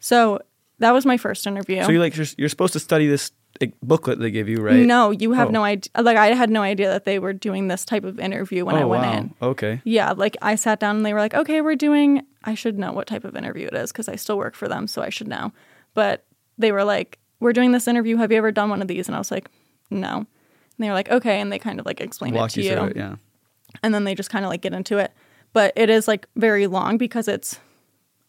So 0.00 0.40
that 0.78 0.92
was 0.92 1.06
my 1.06 1.16
first 1.16 1.46
interview. 1.46 1.82
so 1.82 1.90
you 1.90 1.98
like 2.00 2.16
you're, 2.16 2.26
you're 2.36 2.48
supposed 2.48 2.72
to 2.74 2.80
study 2.80 3.06
this 3.08 3.32
like, 3.60 3.74
booklet 3.82 4.20
they 4.20 4.30
give 4.30 4.48
you, 4.48 4.58
right? 4.58 4.86
No, 4.86 5.10
you 5.10 5.32
have 5.32 5.48
Oh. 5.48 5.52
no 5.52 5.64
idea. 5.64 5.90
Like 6.00 6.16
I 6.16 6.28
had 6.34 6.50
no 6.50 6.62
idea 6.62 6.88
that 6.90 7.04
they 7.04 7.18
were 7.18 7.32
doing 7.32 7.68
this 7.68 7.84
type 7.84 8.04
of 8.04 8.20
interview 8.20 8.64
when 8.64 8.76
oh 8.76 8.80
I 8.80 8.84
went 8.84 9.02
wow. 9.02 9.12
in. 9.12 9.34
Okay. 9.42 9.80
Yeah, 9.84 10.12
like 10.12 10.36
I 10.42 10.54
sat 10.54 10.78
down 10.78 10.96
and 10.96 11.06
they 11.06 11.12
were 11.14 11.20
like, 11.20 11.34
"Okay, 11.34 11.60
we're 11.60 11.74
doing 11.74 12.22
I 12.44 12.54
should 12.54 12.78
know 12.78 12.92
what 12.92 13.06
type 13.06 13.24
of 13.24 13.34
interview 13.36 13.66
it 13.66 13.74
is 13.74 13.90
because 13.90 14.08
I 14.08 14.16
still 14.16 14.38
work 14.38 14.54
for 14.54 14.68
them, 14.68 14.86
so 14.86 15.02
I 15.02 15.08
should 15.08 15.28
know." 15.28 15.52
But 15.94 16.24
they 16.58 16.70
were 16.70 16.84
like, 16.84 17.18
"We're 17.40 17.52
doing 17.52 17.72
this 17.72 17.88
interview. 17.88 18.16
Have 18.18 18.30
you 18.30 18.38
ever 18.38 18.52
done 18.52 18.70
one 18.70 18.82
of 18.82 18.88
these?" 18.88 19.08
And 19.08 19.16
I 19.16 19.18
was 19.18 19.30
like, 19.30 19.48
"No." 19.90 20.18
And 20.18 20.26
they 20.78 20.88
were 20.88 20.94
like, 20.94 21.10
"Okay," 21.10 21.40
and 21.40 21.50
they 21.50 21.58
kind 21.58 21.80
of 21.80 21.86
like 21.86 22.00
explained 22.00 22.36
Walk 22.36 22.50
it 22.50 22.58
you 22.58 22.70
to 22.70 22.76
through 22.76 22.84
it. 22.90 22.96
Yeah. 22.96 23.16
And 23.82 23.94
then 23.94 24.04
they 24.04 24.14
just 24.14 24.30
kind 24.30 24.44
of 24.44 24.50
like 24.50 24.62
get 24.62 24.72
into 24.72 24.98
it. 24.98 25.12
But 25.52 25.72
it 25.76 25.90
is 25.90 26.06
like 26.06 26.26
very 26.36 26.66
long 26.66 26.98
because 26.98 27.28
it's 27.28 27.58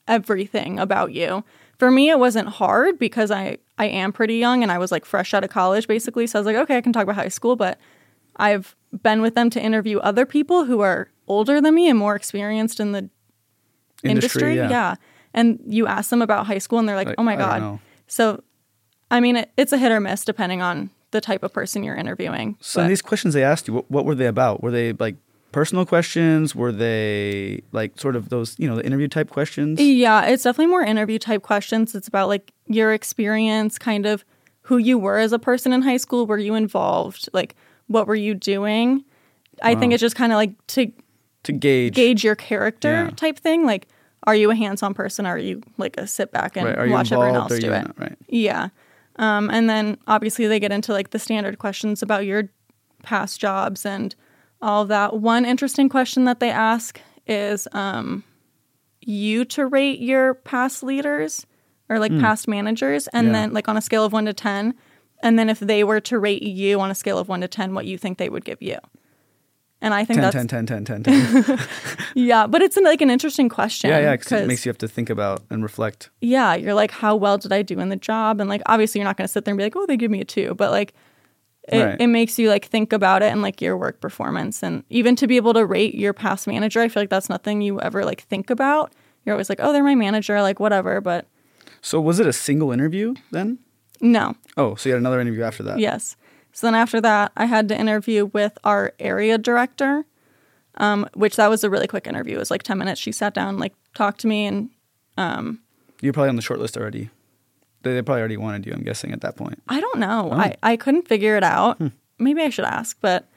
everything 0.07 0.79
about 0.79 1.13
you. 1.13 1.43
For 1.77 1.91
me, 1.91 2.09
it 2.09 2.19
wasn't 2.19 2.49
hard 2.49 2.99
because 2.99 3.31
I 3.31 3.57
I 3.77 3.85
am 3.85 4.11
pretty 4.11 4.35
young 4.35 4.63
and 4.63 4.71
I 4.71 4.77
was 4.77 4.91
like 4.91 5.05
fresh 5.05 5.33
out 5.33 5.43
of 5.43 5.49
college 5.49 5.87
basically. 5.87 6.27
So 6.27 6.37
I 6.37 6.41
was 6.41 6.45
like, 6.45 6.57
okay, 6.57 6.77
I 6.77 6.81
can 6.81 6.91
talk 6.91 7.03
about 7.03 7.15
high 7.15 7.29
school, 7.29 7.55
but 7.55 7.79
I've 8.35 8.75
been 9.03 9.21
with 9.21 9.35
them 9.35 9.49
to 9.51 9.61
interview 9.61 9.99
other 9.99 10.25
people 10.25 10.65
who 10.65 10.81
are 10.81 11.09
older 11.27 11.61
than 11.61 11.75
me 11.75 11.89
and 11.89 11.97
more 11.97 12.15
experienced 12.15 12.79
in 12.79 12.91
the 12.91 13.09
industry. 14.03 14.55
yeah. 14.55 14.95
And 15.33 15.59
you 15.65 15.87
ask 15.87 16.09
them 16.09 16.21
about 16.21 16.47
high 16.47 16.57
school 16.57 16.79
and 16.79 16.89
they're 16.89 16.95
like, 16.95 17.07
Like, 17.07 17.15
oh 17.17 17.23
my 17.23 17.35
I 17.35 17.37
God. 17.37 17.79
So, 18.07 18.43
I 19.11 19.19
mean, 19.19 19.35
it, 19.35 19.51
it's 19.55 19.71
a 19.71 19.77
hit 19.77 19.91
or 19.91 19.99
miss 19.99 20.25
depending 20.25 20.61
on 20.61 20.89
the 21.11 21.21
type 21.21 21.43
of 21.43 21.53
person 21.53 21.83
you're 21.83 21.95
interviewing. 21.95 22.57
So 22.59 22.87
these 22.87 23.01
questions 23.01 23.33
they 23.33 23.43
asked 23.43 23.67
you, 23.67 23.75
what, 23.75 23.91
what 23.91 24.05
were 24.05 24.15
they 24.15 24.27
about? 24.27 24.61
Were 24.63 24.71
they 24.71 24.93
like 24.93 25.15
personal 25.51 25.85
questions? 25.85 26.55
Were 26.55 26.71
they 26.71 27.61
like 27.71 27.99
sort 27.99 28.15
of 28.15 28.29
those, 28.29 28.55
you 28.59 28.67
know, 28.67 28.75
the 28.75 28.85
interview 28.85 29.07
type 29.07 29.29
questions? 29.29 29.79
Yeah, 29.79 30.25
it's 30.25 30.43
definitely 30.43 30.67
more 30.71 30.83
interview 30.83 31.19
type 31.19 31.41
questions. 31.41 31.95
It's 31.95 32.07
about 32.07 32.27
like 32.27 32.51
your 32.67 32.93
experience, 32.93 33.77
kind 33.77 34.05
of 34.05 34.23
who 34.61 34.77
you 34.77 34.97
were 34.99 35.17
as 35.17 35.33
a 35.33 35.39
person 35.39 35.73
in 35.73 35.81
high 35.81 35.97
school. 35.97 36.27
Were 36.27 36.37
you 36.37 36.55
involved? 36.55 37.29
Like, 37.33 37.55
what 37.87 38.07
were 38.07 38.15
you 38.15 38.33
doing? 38.35 39.03
I 39.63 39.75
think 39.75 39.93
it's 39.93 40.01
just 40.01 40.15
kind 40.15 40.31
of 40.31 40.37
like 40.37 40.51
to 40.67 40.91
To 41.43 41.51
gauge. 41.51 41.93
gauge 41.95 42.23
your 42.23 42.35
character 42.35 43.05
Yeah. 43.05 43.09
type 43.15 43.37
thing. 43.39 43.65
Like, 43.65 43.87
are 44.27 44.35
you 44.35 44.51
a 44.51 44.55
hands 44.55 44.83
on 44.83 44.93
person? 44.93 45.25
Or 45.25 45.31
are 45.31 45.37
you 45.37 45.61
like 45.77 45.97
a 45.97 46.05
sit 46.07 46.31
back 46.31 46.55
and 46.55 46.65
Right. 46.67 46.89
Watch 46.89 47.11
everyone 47.11 47.35
else? 47.35 47.57
Do 47.59 47.67
it? 47.71 47.81
not? 47.81 47.99
Right. 47.99 48.15
Yeah. 48.27 48.69
Um, 49.15 49.49
and 49.49 49.69
then 49.69 49.97
obviously 50.07 50.47
they 50.47 50.59
get 50.59 50.71
into 50.71 50.93
like 50.93 51.09
the 51.09 51.19
standard 51.19 51.57
questions 51.57 52.01
about 52.01 52.25
your 52.25 52.49
past 53.03 53.39
jobs 53.39 53.85
and 53.85 54.15
all 54.61 54.81
of 54.83 54.87
that. 54.89 55.15
One 55.19 55.45
interesting 55.45 55.89
question 55.89 56.25
that 56.25 56.39
they 56.39 56.51
ask 56.51 56.99
is 57.27 57.67
um, 57.71 58.23
you 59.01 59.45
to 59.45 59.65
rate 59.65 59.99
your 59.99 60.33
past 60.33 60.83
leaders 60.83 61.45
or 61.89 61.97
like 61.99 62.11
past 62.19 62.47
managers, 62.47 63.07
and 63.09 63.27
Yeah. 63.27 63.33
then 63.33 63.53
like 63.53 63.67
on 63.67 63.75
a 63.77 63.81
scale 63.81 64.05
of 64.05 64.13
one 64.13 64.25
to 64.25 64.33
10. 64.33 64.75
And 65.23 65.39
then 65.39 65.49
if 65.49 65.59
they 65.59 65.83
were 65.83 65.99
to 66.01 66.19
rate 66.19 66.43
you 66.43 66.79
on 66.79 66.91
a 66.91 66.95
scale 66.95 67.17
of 67.17 67.27
one 67.27 67.41
to 67.41 67.47
10, 67.47 67.73
what 67.73 67.85
you 67.85 67.97
think 67.97 68.17
they 68.19 68.29
would 68.29 68.45
give 68.45 68.61
you. 68.61 68.77
And 69.81 69.93
I 69.93 70.03
think 70.05 70.19
10, 70.19 70.23
that's 70.31 70.35
10, 70.35 70.65
10, 70.65 70.85
10, 70.85 71.03
10, 71.03 71.43
10. 71.43 71.59
yeah, 72.15 72.45
but 72.47 72.61
it's 72.61 72.75
an, 72.77 72.83
like 72.83 73.01
an 73.01 73.09
interesting 73.09 73.49
question. 73.49 73.89
yeah, 73.89 73.99
yeah, 73.99 74.11
because 74.17 74.31
it 74.43 74.47
makes 74.47 74.65
you 74.65 74.69
have 74.69 74.77
to 74.79 74.87
think 74.87 75.09
about 75.09 75.41
and 75.49 75.63
reflect. 75.63 76.09
yeah, 76.21 76.53
you're 76.53 76.73
like, 76.73 76.91
how 76.91 77.15
well 77.15 77.37
did 77.37 77.51
I 77.53 77.61
do 77.63 77.79
in 77.79 77.89
the 77.89 77.95
job? 77.95 78.39
And 78.39 78.49
like, 78.49 78.61
obviously, 78.65 78.99
you're 78.99 79.05
not 79.07 79.15
going 79.17 79.27
to 79.27 79.31
sit 79.31 79.45
there 79.45 79.53
and 79.53 79.57
be 79.57 79.63
like, 79.63 79.75
oh, 79.75 79.85
they 79.85 79.97
give 79.97 80.11
me 80.11 80.19
a 80.21 80.25
two, 80.25 80.53
but 80.55 80.69
like, 80.71 80.93
it, 81.71 81.79
Right. 81.83 82.01
it 82.01 82.07
makes 82.07 82.37
you 82.39 82.49
like 82.49 82.65
think 82.65 82.91
about 82.93 83.21
it 83.21 83.31
and 83.31 83.41
like 83.41 83.61
your 83.61 83.77
work 83.77 84.01
performance. 84.01 84.63
And 84.63 84.83
even 84.89 85.15
to 85.17 85.27
be 85.27 85.37
able 85.37 85.53
to 85.53 85.65
rate 85.65 85.95
your 85.95 86.13
past 86.13 86.47
manager, 86.47 86.81
I 86.81 86.87
feel 86.89 87.01
like 87.03 87.09
that's 87.09 87.29
nothing 87.29 87.61
you 87.61 87.79
ever 87.81 88.03
like 88.05 88.21
think 88.23 88.49
about. 88.49 88.91
You're 89.25 89.35
always 89.35 89.49
like, 89.49 89.59
oh, 89.61 89.71
they're 89.73 89.83
my 89.83 89.95
manager, 89.95 90.41
like 90.41 90.59
whatever. 90.59 91.01
But 91.01 91.27
So 91.81 92.01
was 92.01 92.19
it 92.19 92.27
a 92.27 92.33
single 92.33 92.71
interview 92.71 93.15
then? 93.31 93.59
no, 94.01 94.35
Oh, 94.57 94.75
so 94.75 94.87
you 94.89 94.93
had 94.93 94.99
another 95.01 95.19
interview 95.19 95.43
after 95.43 95.61
that. 95.63 95.77
yes. 95.79 96.15
So 96.53 96.67
then 96.67 96.73
after 96.75 96.99
that, 97.01 97.31
I 97.37 97.45
had 97.45 97.67
to 97.69 97.77
interview 97.79 98.25
with 98.25 98.57
our 98.63 98.93
area 98.99 99.37
director, 99.37 100.05
um, 100.77 101.07
which 101.13 101.35
that 101.35 101.49
was 101.49 101.63
a 101.63 101.69
really 101.69 101.85
quick 101.87 102.07
interview. 102.07 102.35
It 102.35 102.39
was 102.39 102.49
like 102.51 102.63
10 102.63 102.77
minutes. 102.77 102.99
She 102.99 103.11
sat 103.11 103.33
down, 103.33 103.57
like 103.59 103.73
talked 103.93 104.21
to 104.21 104.27
me 104.27 104.45
and 104.45 104.69
You're 106.01 106.13
probably 106.13 106.29
on 106.29 106.35
the 106.37 106.41
short 106.41 106.59
list 106.59 106.77
already. 106.77 107.09
They, 107.81 108.01
probably 108.01 108.19
already 108.19 108.37
wanted 108.37 108.65
you, 108.65 108.73
I'm 108.73 108.83
guessing, 108.83 109.11
at 109.11 109.21
that 109.21 109.37
point. 109.37 109.61
I 109.67 109.79
don't 109.79 109.99
know. 109.99 110.29
Oh. 110.31 110.37
I, 110.37 110.55
I 110.61 110.75
couldn't 110.75 111.07
figure 111.07 111.37
it 111.37 111.43
out. 111.43 111.81
Maybe 112.19 112.41
I 112.41 112.49
should 112.49 112.65
ask, 112.65 112.97
but 112.99 113.29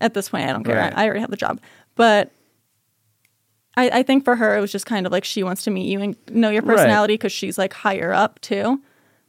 at 0.00 0.14
this 0.14 0.28
point, 0.28 0.48
I 0.48 0.52
don't 0.52 0.64
care. 0.64 0.76
Right. 0.76 0.96
I, 0.96 1.02
I 1.02 1.04
already 1.06 1.20
have 1.20 1.30
the 1.30 1.36
job. 1.36 1.60
But 1.96 2.30
I, 3.76 3.90
I 3.90 4.02
think 4.02 4.24
for 4.24 4.36
her, 4.36 4.56
it 4.56 4.60
was 4.60 4.72
just 4.72 4.86
kind 4.86 5.06
of 5.06 5.12
like 5.12 5.24
she 5.24 5.42
wants 5.42 5.64
to 5.64 5.70
meet 5.70 5.88
you 5.88 6.00
and 6.00 6.16
know 6.30 6.50
your 6.50 6.62
personality 6.62 7.14
because 7.14 7.32
she's 7.32 7.58
like 7.58 7.72
higher 7.72 8.12
up 8.12 8.40
too. 8.40 8.80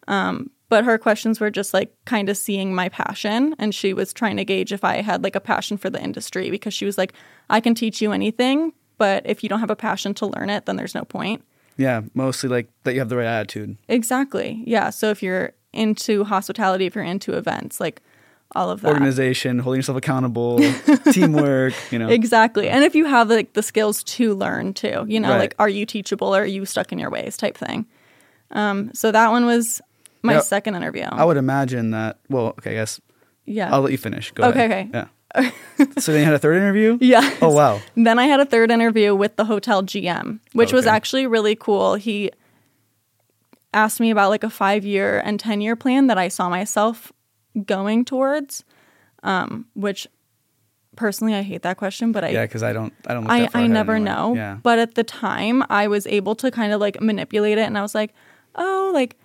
Um, 0.08 0.52
but 0.70 0.84
her 0.84 0.98
questions 0.98 1.40
were 1.40 1.50
just 1.50 1.74
like 1.74 1.94
kind 2.06 2.30
of 2.30 2.38
seeing 2.38 2.76
my 2.76 2.90
passion. 2.90 3.56
And 3.58 3.74
she 3.74 3.94
was 3.94 4.14
trying 4.14 4.38
to 4.38 4.46
gauge 4.46 4.74
if 4.74 4.84
I 4.84 5.02
had 5.02 5.24
like 5.24 5.36
a 5.36 5.40
passion 5.42 5.78
for 5.78 5.90
the 5.90 6.02
industry 6.02 6.50
because 6.50 6.74
she 6.74 6.86
was 6.86 6.98
like, 6.98 7.14
I 7.50 7.60
can 7.60 7.74
teach 7.74 8.02
you 8.02 8.12
anything, 8.12 8.74
but 8.98 9.24
if 9.26 9.44
you 9.44 9.50
don't 9.50 9.62
have 9.62 9.70
a 9.70 9.76
passion 9.76 10.14
to 10.16 10.28
learn 10.28 10.50
it, 10.50 10.66
then 10.66 10.76
there's 10.76 10.96
no 10.96 11.04
point. 11.06 11.44
Yeah, 11.78 12.02
mostly 12.14 12.50
like 12.50 12.68
that 12.84 12.94
you 12.94 13.00
have 13.00 13.10
the 13.10 13.18
right 13.18 13.26
attitude. 13.28 13.78
Exactly. 13.88 14.64
Yeah. 14.66 14.90
So 14.90 15.10
if 15.10 15.22
you're 15.22 15.54
into 15.74 16.24
hospitality, 16.24 16.86
if 16.86 16.96
you're 16.96 17.04
into 17.04 17.34
events, 17.34 17.80
like 17.80 18.02
all 18.56 18.70
of 18.72 18.82
that. 18.82 18.90
Organization, 18.94 19.60
holding 19.60 19.80
yourself 19.80 19.98
accountable, 19.98 20.60
teamwork, 21.12 21.74
you 21.92 22.00
know. 22.00 22.08
Exactly. 22.10 22.70
And 22.70 22.84
if 22.84 22.96
you 22.96 23.06
have 23.06 23.30
like 23.30 23.54
the 23.54 23.62
skills 23.62 24.04
to 24.04 24.34
learn 24.34 24.74
too, 24.74 25.06
you 25.08 25.20
know, 25.20 25.30
Right. 25.32 25.40
like 25.40 25.56
are 25.60 25.70
you 25.70 25.86
teachable 25.86 26.36
or 26.36 26.42
are 26.42 26.46
you 26.46 26.66
stuck 26.66 26.92
in 26.92 26.98
your 27.00 27.10
ways 27.10 27.38
type 27.38 27.58
thing. 27.58 27.86
Um, 28.52 28.92
so 28.94 29.12
that 29.12 29.30
one 29.32 29.46
was 29.46 29.82
my 30.24 30.40
second 30.40 30.76
interview. 30.76 31.04
I 31.04 31.26
would 31.26 31.38
imagine 31.38 31.92
that. 31.92 32.20
Well, 32.30 32.48
okay, 32.60 32.72
I 32.72 32.74
guess 32.76 33.00
yeah. 33.46 33.74
I'll 33.74 33.82
let 33.82 33.92
you 33.92 33.98
finish. 33.98 34.32
Go 34.32 34.44
Okay, 34.46 34.66
ahead. 34.66 34.72
okay. 34.72 34.90
Yeah. 34.94 35.08
so 35.98 36.12
then 36.12 36.22
you 36.22 36.26
had 36.26 36.34
a 36.34 36.40
third 36.40 36.58
interview? 36.58 36.98
yeah. 37.02 37.36
Oh, 37.42 37.54
wow. 37.54 37.82
Then 37.96 38.20
I 38.20 38.26
had 38.26 38.40
a 38.40 38.46
third 38.46 38.72
interview 38.72 39.14
with 39.16 39.36
the 39.36 39.46
hotel 39.46 39.84
GM, 39.84 40.40
which 40.54 40.74
was 40.74 40.86
actually 40.86 41.28
really 41.28 41.56
cool. 41.56 41.96
He 41.96 42.32
asked 43.74 44.00
me 44.00 44.10
about 44.10 44.30
like 44.30 44.44
a 44.44 44.50
five 44.50 44.86
year 44.86 45.20
and 45.20 45.40
10 45.40 45.62
year 45.62 45.76
plan 45.76 46.08
that 46.08 46.18
I 46.18 46.30
saw 46.30 46.50
myself 46.50 47.12
going 47.66 48.06
towards, 48.06 48.64
um, 49.24 49.66
which 49.74 50.08
personally 50.96 51.36
I 51.36 51.44
hate 51.44 51.62
that 51.62 51.78
question, 51.78 52.12
but 52.12 52.24
I, 52.24 52.30
Yeah, 52.30 52.46
because 52.46 52.64
I 52.64 52.74
don't, 52.74 52.94
I 53.06 53.14
don't. 53.14 53.30
I, 53.30 53.50
I 53.54 53.68
never 53.68 54.00
know. 54.00 54.36
Yeah. 54.36 54.58
But 54.64 54.80
at 54.80 54.96
the 54.96 55.04
time, 55.04 55.64
I 55.70 55.88
was 55.88 56.08
able 56.08 56.36
to 56.36 56.50
kind 56.52 56.74
of 56.74 56.82
like 56.82 57.02
manipulate 57.02 57.58
it. 57.58 57.64
And 57.64 57.78
I 57.78 57.82
was 57.82 57.94
like, 57.94 58.14
oh, 58.56 58.92
like 58.94 59.18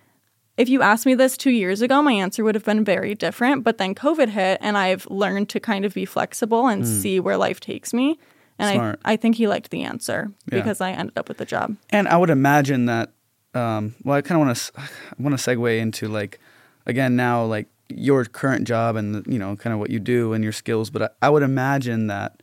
if 0.57 0.69
you 0.69 0.81
asked 0.81 1.05
me 1.05 1.15
this 1.15 1.35
two 1.37 1.51
years 1.51 1.81
ago, 1.81 2.01
my 2.01 2.13
answer 2.13 2.43
would 2.43 2.55
have 2.55 2.65
been 2.65 2.83
very 2.83 3.15
different. 3.15 3.63
But 3.63 3.77
then 3.77 3.95
COVID 3.95 4.29
hit, 4.29 4.59
and 4.61 4.77
I've 4.77 5.07
learned 5.09 5.49
to 5.49 5.59
kind 5.59 5.83
of 5.85 5.93
be 5.93 6.05
flexible 6.05 6.67
and 6.67 6.87
see 6.87 7.19
where 7.19 7.37
life 7.37 7.59
takes 7.59 7.93
me. 7.93 8.19
And. 8.59 8.75
Smart. 8.75 8.99
I, 9.03 9.13
I 9.13 9.15
think 9.17 9.35
he 9.37 9.47
liked 9.47 9.71
the 9.71 9.83
answer 9.83 10.31
Yeah. 10.51 10.59
because 10.59 10.79
I 10.79 10.91
ended 10.91 11.17
up 11.17 11.27
with 11.27 11.37
the 11.39 11.45
job. 11.45 11.75
And 11.89 12.07
I 12.07 12.17
would 12.17 12.29
imagine 12.29 12.85
that. 12.85 13.11
Um, 13.55 13.95
well, 14.03 14.15
I 14.17 14.21
kind 14.21 14.39
of 14.41 14.47
want 14.47 14.57
to. 14.57 14.71
I 14.81 15.21
want 15.23 15.37
to 15.39 15.43
segue 15.43 15.79
into 15.79 16.07
like, 16.07 16.39
again, 16.85 17.15
now 17.15 17.43
like 17.45 17.67
your 17.89 18.25
current 18.25 18.67
job 18.67 18.95
and 18.95 19.25
you 19.27 19.37
know 19.37 19.55
kind 19.55 19.73
of 19.73 19.79
what 19.79 19.89
you 19.91 19.99
do 19.99 20.33
and 20.33 20.43
your 20.43 20.53
skills. 20.53 20.89
But 20.89 21.01
I, 21.03 21.09
I 21.23 21.29
would 21.29 21.43
imagine 21.43 22.07
that 22.07 22.41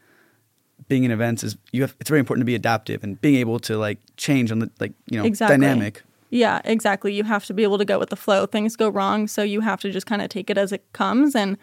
being 0.88 1.04
in 1.04 1.10
events 1.10 1.42
is 1.44 1.56
you 1.72 1.82
have. 1.82 1.94
It's 2.00 2.08
very 2.08 2.20
important 2.20 2.42
to 2.42 2.46
be 2.46 2.54
adaptive 2.54 3.02
and 3.04 3.20
being 3.20 3.36
able 3.36 3.58
to 3.60 3.76
like 3.78 3.98
change 4.16 4.50
on 4.52 4.58
the 4.60 4.70
like 4.80 4.92
you 5.10 5.18
know 5.18 5.24
Exactly. 5.24 5.56
dynamic. 5.56 6.02
Yeah, 6.30 6.60
exactly. 6.64 7.12
You 7.12 7.24
have 7.24 7.44
to 7.46 7.54
be 7.54 7.62
able 7.64 7.78
to 7.78 7.84
go 7.84 7.98
with 7.98 8.10
the 8.10 8.16
flow. 8.16 8.46
Things 8.46 8.76
go 8.76 8.88
wrong, 8.88 9.26
so 9.26 9.42
you 9.42 9.60
have 9.60 9.80
to 9.80 9.90
just 9.90 10.06
kind 10.06 10.22
of 10.22 10.28
take 10.28 10.48
it 10.48 10.56
as 10.56 10.72
it 10.72 10.84
comes 10.92 11.34
and 11.34 11.56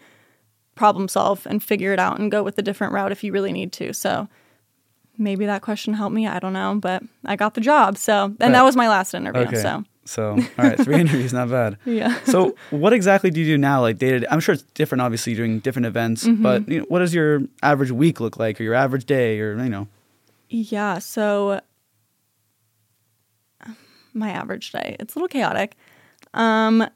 problem 0.74 1.08
solve 1.08 1.46
and 1.46 1.62
figure 1.62 1.92
it 1.92 1.98
out 1.98 2.18
and 2.20 2.30
go 2.30 2.42
with 2.42 2.58
a 2.58 2.62
different 2.62 2.92
route 2.92 3.10
if 3.10 3.24
you 3.24 3.32
really 3.32 3.50
need 3.52 3.72
to. 3.72 3.92
So 3.92 4.28
maybe 5.16 5.46
that 5.46 5.62
question 5.62 5.94
helped 5.94 6.14
me. 6.14 6.26
I 6.26 6.38
don't 6.38 6.52
know, 6.52 6.78
but 6.80 7.02
I 7.24 7.34
got 7.36 7.54
the 7.54 7.60
job. 7.60 7.96
So 7.96 8.24
and 8.26 8.38
Right. 8.40 8.52
that 8.52 8.62
was 8.62 8.76
my 8.76 8.88
last 8.88 9.14
interview. 9.14 9.42
Okay. 9.42 9.56
So 9.56 9.84
So 10.04 10.30
all 10.58 10.64
right, 10.64 10.78
three 10.78 11.00
interviews, 11.00 11.32
not 11.32 11.50
bad. 11.50 11.78
yeah. 11.84 12.20
So 12.24 12.54
what 12.70 12.92
exactly 12.92 13.30
do 13.30 13.40
you 13.40 13.46
do 13.46 13.58
now? 13.58 13.80
Like 13.80 13.98
day 13.98 14.10
to 14.10 14.20
day? 14.20 14.26
I'm 14.30 14.40
sure 14.40 14.52
it's 14.52 14.62
different. 14.74 15.02
Obviously, 15.02 15.34
doing 15.34 15.58
different 15.60 15.86
events. 15.86 16.24
Mm-hmm. 16.24 16.42
But 16.42 16.68
you 16.68 16.78
know, 16.80 16.84
what 16.88 17.00
does 17.00 17.14
your 17.14 17.40
average 17.62 17.90
week 17.90 18.20
look 18.20 18.38
like, 18.38 18.60
or 18.60 18.64
your 18.64 18.74
average 18.74 19.06
day, 19.06 19.40
or 19.40 19.56
you 19.56 19.68
know? 19.70 19.88
Yeah, 20.50 20.98
so 20.98 21.60
my 24.14 24.30
average 24.30 24.72
day, 24.72 24.96
it's 25.00 25.14
a 25.14 25.18
little 25.18 25.28
chaotic. 25.28 25.76
Um 26.34 26.86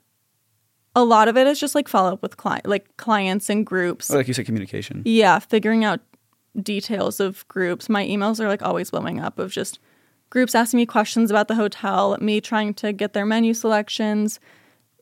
a 0.94 1.04
lot 1.04 1.26
of 1.28 1.36
it 1.38 1.46
is 1.46 1.58
just 1.58 1.74
like 1.74 1.88
follow 1.88 2.12
up 2.12 2.22
with 2.22 2.36
client 2.36 2.66
like 2.66 2.96
clients 2.98 3.48
and 3.48 3.64
groups. 3.64 4.10
Like 4.10 4.28
you 4.28 4.34
said, 4.34 4.44
communication. 4.46 5.02
Yeah, 5.04 5.38
figuring 5.38 5.84
out 5.84 6.00
details 6.60 7.18
of 7.18 7.46
groups. 7.48 7.88
My 7.88 8.04
emails 8.06 8.38
are 8.40 8.48
like 8.48 8.62
always 8.62 8.90
blowing 8.90 9.18
up 9.20 9.38
of 9.38 9.50
just 9.52 9.78
groups 10.28 10.54
asking 10.54 10.78
me 10.78 10.86
questions 10.86 11.30
about 11.30 11.48
the 11.48 11.54
hotel, 11.54 12.16
me 12.20 12.40
trying 12.40 12.74
to 12.74 12.92
get 12.92 13.14
their 13.14 13.24
menu 13.24 13.54
selections, 13.54 14.38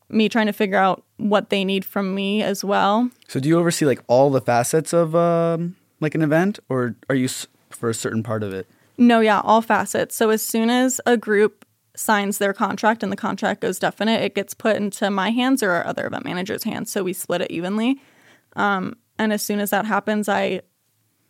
me 0.09 0.29
trying 0.29 0.46
to 0.46 0.53
figure 0.53 0.77
out 0.79 1.03
what 1.16 1.51
they 1.51 1.64
need 1.64 1.85
from 1.85 2.14
me 2.14 2.42
as 2.42 2.64
well. 2.64 3.11
So 3.29 3.40
do 3.40 3.49
you 3.49 3.59
oversee 3.59 3.85
like 3.87 4.01
all 4.07 4.31
the 4.31 4.40
facets 4.40 4.92
of 4.92 5.14
um, 5.16 5.75
like 6.01 6.14
an 6.14 6.23
event, 6.23 6.61
or 6.68 6.94
are 7.09 7.14
you 7.16 7.25
s- 7.27 7.49
for 7.70 7.88
a 7.90 7.94
certain 7.94 8.23
part 8.23 8.42
of 8.44 8.53
it? 8.55 8.68
No, 8.96 9.18
yeah, 9.20 9.40
all 9.40 9.62
facets. 9.62 10.14
So 10.14 10.31
as 10.31 10.42
soon 10.44 10.70
as 10.70 11.01
a 11.07 11.16
group 11.16 11.64
signs 12.00 12.38
their 12.38 12.54
contract 12.54 13.02
and 13.02 13.12
the 13.12 13.16
contract 13.16 13.60
goes 13.60 13.78
definite, 13.78 14.22
it 14.22 14.34
gets 14.34 14.54
put 14.54 14.76
into 14.76 15.10
my 15.10 15.30
hands 15.30 15.62
or 15.62 15.70
our 15.70 15.86
other 15.86 16.06
event 16.06 16.24
manager's 16.24 16.64
hands. 16.64 16.90
So 16.90 17.04
we 17.04 17.12
split 17.12 17.42
it 17.42 17.50
evenly. 17.50 18.00
Um, 18.56 18.96
and 19.18 19.32
as 19.32 19.42
soon 19.42 19.60
as 19.60 19.70
that 19.70 19.84
happens, 19.84 20.28
I 20.28 20.62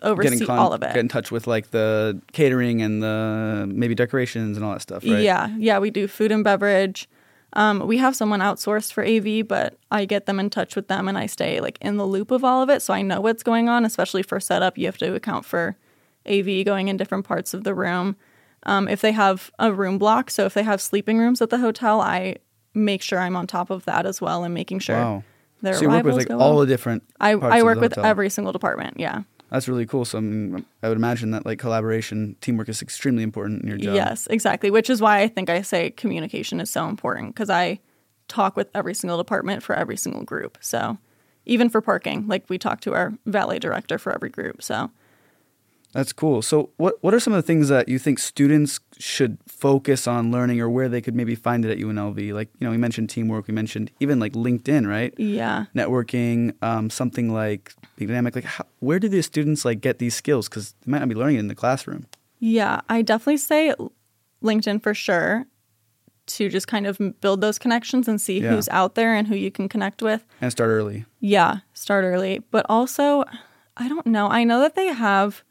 oversee 0.01 0.47
con- 0.47 0.59
all 0.59 0.73
of 0.73 0.83
it. 0.83 0.95
Get 0.95 0.99
in 0.99 1.09
touch 1.09 1.33
with 1.33 1.49
like 1.49 1.71
the 1.71 2.23
catering 2.33 2.83
and 2.83 3.03
the 3.03 3.67
maybe 3.69 3.97
decorations 3.97 4.57
and 4.57 4.65
all 4.65 4.73
that 4.73 4.83
stuff, 4.83 5.03
right? 5.05 5.23
Yeah, 5.23 5.49
yeah, 5.59 5.81
we 5.81 5.91
do 5.91 6.07
food 6.07 6.31
and 6.31 6.45
beverage. 6.45 7.09
Um, 7.55 7.85
we 7.85 7.99
have 7.99 8.15
someone 8.15 8.39
outsourced 8.39 8.93
for 8.93 9.05
AV, 9.05 9.47
but 9.47 9.77
I 9.91 10.05
get 10.05 10.27
them 10.27 10.39
in 10.39 10.51
touch 10.51 10.77
with 10.77 10.87
them 10.87 11.09
and 11.09 11.19
I 11.19 11.27
stay 11.27 11.61
like 11.61 11.79
in 11.81 11.97
the 11.97 12.07
loop 12.07 12.31
of 12.31 12.45
all 12.45 12.63
of 12.63 12.71
it, 12.71 12.81
so 12.81 12.95
I 12.95 13.03
know 13.03 13.21
what's 13.21 13.43
going 13.43 13.69
on. 13.69 13.85
Especially 13.85 14.23
for 14.23 14.39
setup, 14.39 14.79
you 14.79 14.87
have 14.87 14.99
to 14.99 15.15
account 15.15 15.45
for 15.45 15.77
AV 16.27 16.65
going 16.65 16.87
in 16.87 16.97
different 16.97 17.25
parts 17.27 17.53
of 17.55 17.65
the 17.65 17.75
room. 17.75 18.17
Um, 18.65 18.89
if 18.89 19.01
they 19.01 19.13
have 19.13 19.51
a 19.59 19.73
room 19.73 19.99
block, 19.99 20.31
so 20.31 20.45
if 20.45 20.55
they 20.55 20.63
have 20.63 20.81
sleeping 20.81 21.19
rooms 21.19 21.41
at 21.41 21.51
the 21.51 21.59
hotel, 21.59 22.01
I 22.01 22.37
make 22.75 23.03
sure 23.03 23.19
I'm 23.19 23.37
on 23.37 23.47
top 23.47 23.71
of 23.71 23.85
that 23.87 24.07
as 24.07 24.21
well 24.21 24.45
and 24.45 24.53
making 24.55 24.81
sure 24.81 24.97
Wow. 24.97 25.25
their 25.63 25.75
So 25.75 25.83
you 25.83 25.89
work 25.89 26.05
with 26.05 26.17
like 26.17 26.29
go 26.29 26.39
all 26.39 26.51
well. 26.57 26.61
the 26.61 26.67
different. 26.67 27.03
I, 27.21 27.31
I 27.33 27.63
work 27.63 27.81
with 27.81 27.93
hotel. 27.93 28.05
every 28.05 28.31
single 28.31 28.53
department. 28.53 29.01
Yeah. 29.01 29.23
That's 29.51 29.67
really 29.67 29.85
cool. 29.87 30.05
So 30.05 30.19
I, 30.19 30.21
mean, 30.21 30.65
I 30.83 30.89
would 30.89 30.97
imagine 30.97 31.33
that 31.33 31.45
like 31.45 31.59
collaboration, 31.59 32.37
teamwork 32.41 32.69
is 32.69 32.83
extremely 32.83 33.25
important 33.25 33.63
in 33.63 33.69
your 33.69 33.79
job. 33.79 33.95
Yes, 33.95 34.29
exactly. 34.29 34.71
Which 34.71 34.89
is 34.89 35.01
why 35.01 35.21
I 35.23 35.29
think 35.29 35.51
I 35.51 35.63
say 35.63 35.91
communication 35.91 36.61
is 36.61 36.71
so 36.71 36.87
important 36.87 37.35
because 37.35 37.51
I 37.51 37.81
talk 38.29 38.57
with 38.57 38.69
every 38.77 38.95
single 38.95 39.19
department 39.19 39.63
for 39.65 39.75
every 39.75 39.97
single 39.97 40.23
group. 40.23 40.57
So 40.61 40.99
even 41.47 41.69
for 41.69 41.81
parking, 41.81 42.29
like 42.29 42.49
we 42.49 42.59
talk 42.59 42.81
to 42.83 42.95
our 42.95 43.13
valet 43.27 43.59
director 43.59 43.99
for 43.99 44.15
every 44.15 44.31
group. 44.31 44.63
So 44.63 44.91
That's 45.93 46.13
cool. 46.13 46.41
So, 46.43 46.71
what 46.77 46.95
what 47.03 47.15
are 47.15 47.21
some 47.21 47.33
of 47.33 47.39
the 47.39 47.47
things 47.47 47.69
that 47.69 47.89
you 47.89 47.99
think 47.99 48.19
students 48.21 48.79
should 48.99 49.39
focus 49.49 50.07
on 50.07 50.31
learning, 50.31 50.61
or 50.61 50.71
where 50.71 50.89
they 50.89 51.01
could 51.01 51.17
maybe 51.17 51.35
find 51.35 51.65
it 51.65 51.71
at 51.73 51.79
UNLV? 51.79 52.33
Like, 52.33 52.49
you 52.61 52.65
know, 52.67 52.71
we 52.71 52.77
mentioned 52.77 53.11
teamwork, 53.11 53.49
we 53.49 53.55
mentioned 53.55 53.91
even 53.99 54.21
like 54.21 54.33
LinkedIn, 54.35 54.87
right? 54.89 55.13
yeah, 55.19 55.65
Networking, 55.75 56.55
um, 56.63 56.91
something 56.91 57.33
like 57.33 57.75
being 57.97 58.09
dynamic. 58.09 58.37
Like, 58.37 58.45
how, 58.45 58.65
where 58.79 58.99
do 59.01 59.09
the 59.09 59.21
students 59.23 59.65
like 59.65 59.81
get 59.81 59.99
these 59.99 60.15
skills? 60.15 60.49
Because 60.49 60.75
they 60.85 60.91
might 60.93 61.01
not 61.01 61.09
be 61.09 61.15
learning 61.17 61.37
it 61.37 61.41
in 61.41 61.49
the 61.49 61.55
classroom. 61.57 62.07
yeah, 62.39 62.81
I 62.89 63.03
definitely 63.03 63.39
say 63.39 63.75
LinkedIn 64.43 64.83
for 64.83 64.95
sure 64.95 65.47
to 66.27 66.49
just 66.49 66.69
kind 66.69 66.87
of 66.87 67.01
build 67.21 67.41
those 67.41 67.59
connections 67.59 68.07
and 68.07 68.21
see 68.21 68.41
Yeah. 68.41 68.51
who's 68.55 68.69
out 68.69 68.95
there 68.95 69.15
and 69.17 69.27
who 69.27 69.35
you 69.35 69.51
can 69.51 69.69
connect 69.69 70.01
with. 70.03 70.25
And 70.41 70.53
start 70.53 70.71
early. 70.71 71.05
Yeah, 71.19 71.59
start 71.75 72.05
early. 72.05 72.45
But 72.53 72.65
also, 72.69 73.25
I 73.77 73.89
don't 73.89 74.07
know. 74.07 74.29
I 74.29 74.45
know 74.45 74.61
that 74.61 74.77
they 74.77 74.87
have 74.87 75.43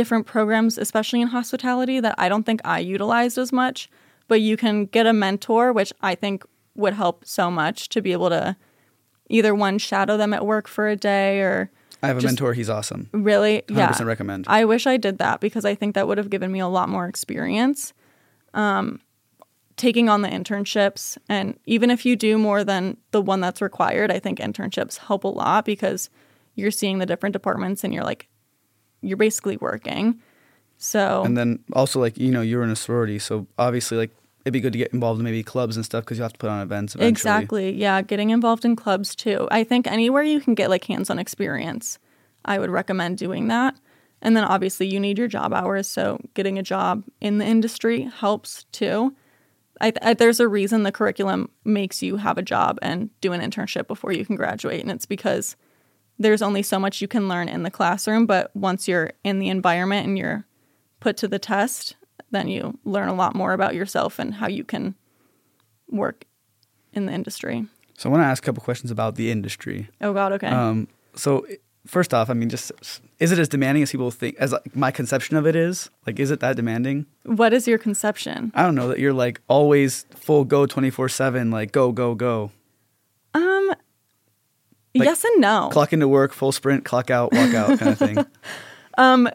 different 0.00 0.24
programs, 0.24 0.78
especially 0.78 1.20
in 1.20 1.28
hospitality, 1.28 2.00
that 2.00 2.14
I 2.16 2.30
don't 2.30 2.44
think 2.44 2.62
I 2.64 2.78
utilized 2.78 3.36
as 3.36 3.52
much. 3.52 3.90
But 4.28 4.40
you 4.40 4.56
can 4.56 4.86
get 4.86 5.06
a 5.06 5.12
mentor, 5.12 5.74
which 5.74 5.92
I 6.00 6.14
think 6.14 6.42
would 6.74 6.94
help 6.94 7.26
so 7.26 7.50
much 7.50 7.90
to 7.90 8.00
be 8.00 8.12
able 8.12 8.30
to 8.30 8.56
either 9.28 9.54
one 9.54 9.76
shadow 9.76 10.16
them 10.16 10.32
at 10.32 10.46
work 10.46 10.68
for 10.68 10.88
a 10.88 10.96
day 10.96 11.40
or 11.40 11.70
I 12.02 12.06
have 12.06 12.16
a 12.16 12.22
mentor. 12.22 12.54
He's 12.54 12.70
awesome. 12.70 13.10
really, 13.12 13.62
100% 13.68 13.76
yeah. 13.76 14.02
recommend. 14.04 14.46
I 14.48 14.64
wish 14.64 14.86
I 14.86 14.96
did 14.96 15.18
that 15.18 15.40
because 15.40 15.66
I 15.66 15.74
think 15.74 15.94
that 15.96 16.08
would 16.08 16.16
have 16.16 16.30
given 16.30 16.50
me 16.50 16.60
a 16.60 16.68
lot 16.68 16.88
more 16.88 17.06
experience. 17.06 17.92
Um, 18.54 19.02
taking 19.76 20.08
on 20.08 20.22
the 20.22 20.28
internships, 20.28 21.18
and 21.28 21.58
even 21.66 21.90
if 21.90 22.06
you 22.06 22.16
do 22.16 22.38
more 22.38 22.64
than 22.64 22.96
the 23.10 23.20
one 23.20 23.40
that's 23.40 23.60
required, 23.60 24.10
I 24.10 24.18
think 24.18 24.38
internships 24.38 24.96
help 24.96 25.24
a 25.24 25.28
lot 25.28 25.66
because 25.66 26.08
you're 26.54 26.70
seeing 26.70 26.98
the 26.98 27.06
different 27.06 27.34
departments 27.34 27.84
and 27.84 27.92
you're 27.92 28.04
like, 28.04 28.29
you're 29.02 29.16
basically 29.16 29.56
working. 29.56 30.20
So 30.78 31.22
and 31.24 31.36
then 31.36 31.58
also 31.74 32.00
like 32.00 32.18
you 32.18 32.30
know 32.30 32.40
you're 32.40 32.62
in 32.62 32.70
a 32.70 32.76
sorority, 32.76 33.18
so 33.18 33.46
obviously 33.58 33.98
like 33.98 34.10
it'd 34.44 34.52
be 34.52 34.60
good 34.60 34.72
to 34.72 34.78
get 34.78 34.92
involved 34.92 35.20
in 35.20 35.24
maybe 35.24 35.42
clubs 35.42 35.76
and 35.76 35.84
stuff 35.84 36.04
because 36.04 36.16
you 36.16 36.22
have 36.22 36.32
to 36.32 36.38
put 36.38 36.48
on 36.48 36.62
events 36.62 36.94
eventually. 36.94 37.10
Exactly. 37.10 37.72
Yeah, 37.72 38.00
getting 38.02 38.30
involved 38.30 38.64
in 38.64 38.76
clubs 38.76 39.14
too. 39.14 39.46
I 39.50 39.64
think 39.64 39.86
anywhere 39.86 40.22
you 40.22 40.40
can 40.40 40.54
get 40.54 40.70
like 40.70 40.84
hands-on 40.84 41.18
experience, 41.18 41.98
I 42.44 42.58
would 42.58 42.70
recommend 42.70 43.18
doing 43.18 43.48
that. 43.48 43.76
And 44.22 44.36
then 44.36 44.44
obviously 44.44 44.86
you 44.86 45.00
need 45.00 45.18
your 45.18 45.28
job 45.28 45.52
hours, 45.52 45.88
so 45.88 46.20
getting 46.34 46.58
a 46.58 46.62
job 46.62 47.04
in 47.20 47.38
the 47.38 47.46
industry 47.46 48.02
helps 48.02 48.64
too. 48.72 49.14
I, 49.80 49.92
I, 50.02 50.14
there's 50.14 50.40
a 50.40 50.48
reason 50.48 50.82
the 50.82 50.92
curriculum 50.92 51.50
makes 51.64 52.02
you 52.02 52.16
have 52.16 52.36
a 52.36 52.42
job 52.42 52.78
and 52.82 53.08
do 53.22 53.32
an 53.32 53.40
internship 53.40 53.86
before 53.86 54.12
you 54.12 54.26
can 54.26 54.36
graduate, 54.36 54.82
and 54.82 54.90
it's 54.90 55.06
because 55.06 55.56
there's 56.20 56.42
only 56.42 56.62
so 56.62 56.78
much 56.78 57.00
you 57.00 57.08
can 57.08 57.28
learn 57.28 57.48
in 57.48 57.62
the 57.62 57.70
classroom, 57.70 58.26
but 58.26 58.54
once 58.54 58.86
you're 58.86 59.12
in 59.24 59.38
the 59.40 59.48
environment 59.48 60.06
and 60.06 60.18
you're 60.18 60.44
put 61.00 61.16
to 61.16 61.26
the 61.26 61.38
test, 61.38 61.96
then 62.30 62.46
you 62.46 62.78
learn 62.84 63.08
a 63.08 63.14
lot 63.14 63.34
more 63.34 63.54
about 63.54 63.74
yourself 63.74 64.18
and 64.18 64.34
how 64.34 64.46
you 64.46 64.62
can 64.62 64.94
work 65.88 66.26
in 66.92 67.06
the 67.06 67.12
industry. 67.12 67.66
So 67.96 68.08
I 68.08 68.12
want 68.12 68.22
to 68.22 68.26
ask 68.26 68.42
a 68.42 68.46
couple 68.46 68.62
questions 68.62 68.90
about 68.90 69.16
the 69.16 69.30
industry. 69.30 69.88
Oh 70.00 70.12
God, 70.12 70.32
okay. 70.32 70.46
Um, 70.48 70.88
so 71.14 71.46
first 71.86 72.12
off, 72.12 72.28
I 72.28 72.34
mean, 72.34 72.50
just 72.50 72.70
is 73.18 73.32
it 73.32 73.38
as 73.38 73.48
demanding 73.48 73.82
as 73.82 73.90
people 73.90 74.10
think? 74.10 74.36
As 74.38 74.52
like, 74.52 74.76
my 74.76 74.90
conception 74.90 75.36
of 75.36 75.46
it 75.46 75.56
is, 75.56 75.88
like, 76.06 76.20
is 76.20 76.30
it 76.30 76.40
that 76.40 76.54
demanding? 76.56 77.06
what 77.24 77.52
is 77.54 77.66
your 77.66 77.78
conception? 77.78 78.52
I 78.54 78.62
don't 78.62 78.74
know 78.74 78.88
that 78.88 78.98
you're 78.98 79.12
like 79.14 79.40
always 79.48 80.04
full 80.14 80.44
go 80.44 80.66
twenty 80.66 80.90
four 80.90 81.08
seven, 81.08 81.50
like 81.50 81.72
go 81.72 81.92
go 81.92 82.14
go, 82.14 82.52
Um, 83.34 83.72
Like, 84.94 85.06
yes 85.06 85.24
and 85.24 85.40
no. 85.40 85.68
clock 85.72 85.92
into 85.92 86.08
work, 86.08 86.32
full 86.32 86.52
sprint, 86.52 86.84
clock 86.84 87.10
out, 87.10 87.32
walk 87.32 87.54
out, 87.54 87.78
kind 87.78 87.92
of 87.92 87.98
thing. 87.98 88.26
um, 88.98 89.28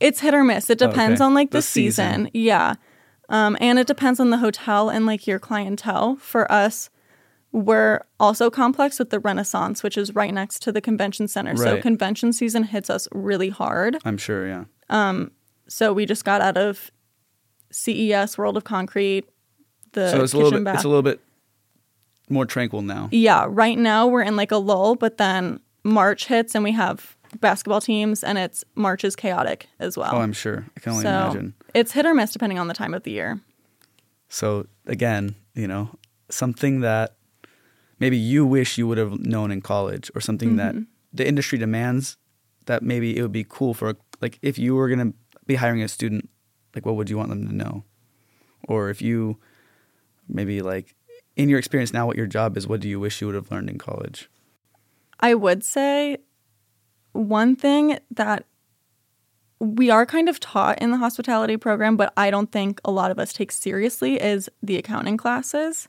it's 0.00 0.20
hit 0.20 0.32
or 0.34 0.44
miss. 0.44 0.70
It 0.70 0.78
depends 0.78 1.20
Okay. 1.20 1.26
on 1.26 1.34
like 1.34 1.50
the, 1.50 1.58
The 1.58 1.62
season. 1.62 2.10
season. 2.26 2.30
Yeah. 2.32 2.74
Um, 3.28 3.56
and 3.60 3.78
it 3.78 3.86
depends 3.86 4.18
on 4.20 4.30
the 4.30 4.38
hotel 4.38 4.88
and 4.88 5.04
like 5.04 5.26
your 5.26 5.38
clientele. 5.38 6.16
For 6.16 6.50
us, 6.50 6.88
we're 7.52 8.00
also 8.18 8.48
complex 8.48 8.98
with 8.98 9.10
the 9.10 9.18
Renaissance, 9.20 9.82
which 9.82 9.98
is 9.98 10.14
right 10.14 10.32
next 10.32 10.60
to 10.62 10.72
the 10.72 10.80
convention 10.80 11.28
center. 11.28 11.54
So 11.56 11.80
convention 11.82 12.32
season 12.32 12.62
hits 12.64 12.88
us 12.88 13.08
really 13.12 13.50
hard. 13.50 13.98
I'm 14.04 14.16
sure, 14.18 14.46
yeah. 14.48 14.64
Um, 14.88 15.32
So 15.68 15.92
we 15.92 16.06
just 16.06 16.24
got 16.24 16.40
out 16.40 16.56
of 16.56 16.90
CES, 17.70 18.38
World 18.38 18.56
of 18.56 18.64
Concrete, 18.64 19.26
the 19.92 20.10
so 20.10 20.22
it's 20.22 20.32
a 20.32 20.36
little 20.36 20.52
bit, 20.52 20.64
bath. 20.64 20.76
it's 20.76 20.84
a 20.84 20.88
little 20.88 21.02
bit 21.02 21.20
more 22.30 22.46
tranquil 22.46 22.82
now. 22.82 23.08
yeah, 23.12 23.46
right 23.48 23.78
now 23.78 24.06
we're 24.06 24.22
in 24.22 24.36
like 24.36 24.52
a 24.52 24.56
lull, 24.56 24.94
but 24.94 25.18
then 25.18 25.60
March 25.84 26.26
hits 26.26 26.54
and 26.54 26.64
we 26.64 26.72
have 26.72 27.16
basketball 27.40 27.80
teams, 27.80 28.24
and 28.24 28.38
it's 28.38 28.64
March 28.74 29.04
is 29.04 29.16
chaotic 29.16 29.68
as 29.78 29.96
well. 29.96 30.10
Oh, 30.14 30.18
I'm 30.18 30.32
sure. 30.32 30.66
I 30.76 30.80
can 30.80 30.92
only 30.92 31.02
so 31.02 31.08
imagine. 31.08 31.54
it's 31.74 31.92
hit 31.92 32.06
or 32.06 32.14
miss 32.14 32.32
depending 32.32 32.58
on 32.58 32.68
the 32.68 32.74
time 32.74 32.94
of 32.94 33.02
the 33.02 33.10
year. 33.10 33.40
So 34.28 34.66
again, 34.86 35.34
you 35.54 35.66
know, 35.66 35.90
something 36.30 36.80
that 36.80 37.16
maybe 37.98 38.16
you 38.16 38.46
wish 38.46 38.78
you 38.78 38.86
would 38.86 38.98
have 38.98 39.18
known 39.20 39.50
in 39.50 39.60
college 39.60 40.10
or 40.14 40.20
something 40.20 40.56
that 40.56 40.74
mm-hmm. 40.74 40.84
the 41.12 41.26
industry 41.26 41.58
demands 41.58 42.16
that 42.66 42.82
maybe 42.82 43.16
it 43.16 43.22
would 43.22 43.32
be 43.32 43.44
cool 43.48 43.74
for 43.74 43.96
like 44.20 44.38
if 44.42 44.58
you 44.58 44.74
were 44.74 44.88
going 44.88 45.12
to 45.12 45.18
be 45.46 45.56
hiring 45.56 45.82
a 45.82 45.88
student 45.88 46.28
like 46.74 46.84
what 46.84 46.96
would 46.96 47.08
you 47.08 47.16
want 47.16 47.30
them 47.30 47.46
to 47.46 47.54
know 47.54 47.84
or 48.68 48.90
if 48.90 49.00
you 49.00 49.38
maybe 50.28 50.60
like 50.60 50.94
in 51.38 51.48
your 51.48 51.58
experience 51.58 51.92
now 51.94 52.06
what 52.06 52.16
your 52.16 52.26
job 52.26 52.56
is 52.56 52.68
what 52.68 52.80
do 52.80 52.88
you 52.88 53.00
wish 53.00 53.20
you 53.22 53.26
would 53.26 53.34
have 53.34 53.50
learned 53.50 53.70
in 53.70 53.78
college 53.78 54.28
I 55.20 55.34
would 55.34 55.64
say 55.64 56.18
one 57.12 57.56
thing 57.56 57.98
that 58.10 58.44
we 59.60 59.90
are 59.90 60.06
kind 60.06 60.28
of 60.28 60.38
taught 60.38 60.80
in 60.80 60.92
the 60.92 60.96
hospitality 60.96 61.56
program, 61.56 61.96
but 61.96 62.12
I 62.16 62.30
don't 62.30 62.52
think 62.52 62.80
a 62.84 62.92
lot 62.92 63.10
of 63.10 63.18
us 63.18 63.32
take 63.32 63.50
seriously 63.50 64.20
is 64.20 64.48
the 64.62 64.76
accounting 64.76 65.16
classes. 65.16 65.88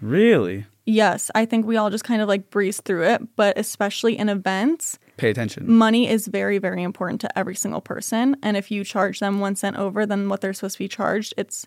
really 0.00 0.66
Yes, 0.86 1.30
I 1.34 1.46
think 1.46 1.64
we 1.64 1.78
all 1.78 1.88
just 1.88 2.04
kind 2.04 2.20
of 2.20 2.28
like 2.28 2.50
breeze 2.50 2.78
through 2.78 3.04
it, 3.04 3.36
but 3.36 3.56
especially 3.58 4.18
in 4.18 4.28
events, 4.28 4.98
pay 5.16 5.30
attention 5.30 5.70
money 5.70 6.08
is 6.08 6.26
very, 6.26 6.58
very 6.58 6.82
important 6.82 7.22
to 7.22 7.38
every 7.38 7.54
single 7.54 7.80
person. 7.80 8.36
And 8.42 8.54
if 8.54 8.70
you 8.70 8.84
charge 8.84 9.18
them 9.18 9.40
one 9.40 9.56
cent 9.56 9.76
over 9.76 10.04
than 10.04 10.28
what 10.28 10.42
they're 10.42 10.52
supposed 10.52 10.74
to 10.74 10.80
be 10.80 10.88
charged, 10.88 11.32
it's 11.38 11.66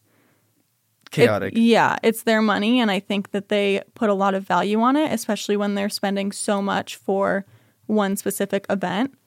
it- 1.08 1.12
chaotic 1.12 1.54
yeah, 1.56 1.98
it's 2.04 2.24
their 2.24 2.42
money. 2.42 2.80
And 2.80 2.92
I 2.92 3.00
think 3.00 3.32
that 3.32 3.50
they 3.50 3.82
put 3.96 4.10
a 4.10 4.14
lot 4.14 4.34
of 4.34 4.44
value 4.44 4.80
on 4.82 4.96
it, 4.96 5.12
especially 5.12 5.58
when 5.58 5.76
they're 5.76 5.90
spending 5.90 6.32
so 6.32 6.62
much 6.62 6.96
for 6.96 7.46
one 7.88 8.16
specific 8.16 8.66
event. 8.70 9.18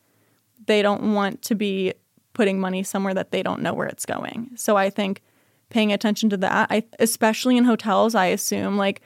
They 0.66 0.82
don't 0.82 1.14
want 1.14 1.42
to 1.42 1.54
be 1.54 1.94
putting 2.32 2.60
money 2.60 2.82
somewhere 2.82 3.14
that 3.14 3.32
they 3.32 3.42
don't 3.42 3.62
know 3.62 3.74
where 3.74 3.88
it's 3.88 4.06
going. 4.06 4.50
So 4.54 4.76
I 4.76 4.90
think 4.90 5.22
paying 5.68 5.92
attention 5.92 6.30
to 6.30 6.36
that, 6.38 6.68
I, 6.70 6.84
especially 6.98 7.56
in 7.56 7.64
hotels, 7.64 8.14
I 8.14 8.26
assume 8.26 8.76
like, 8.76 9.02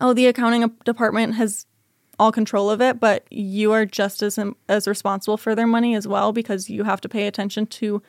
oh, 0.00 0.12
the 0.12 0.26
accounting 0.26 0.68
department 0.84 1.34
has 1.34 1.66
all 2.18 2.32
control 2.32 2.70
of 2.70 2.80
it, 2.80 2.98
but 2.98 3.26
you 3.30 3.72
are 3.72 3.84
just 3.84 4.22
as 4.22 4.38
as 4.68 4.88
responsible 4.88 5.36
for 5.36 5.54
their 5.54 5.66
money 5.66 5.94
as 5.94 6.08
well 6.08 6.32
because 6.32 6.70
you 6.70 6.84
have 6.84 7.00
to 7.02 7.08
pay 7.08 7.26
attention 7.26 7.66
to 7.66 8.02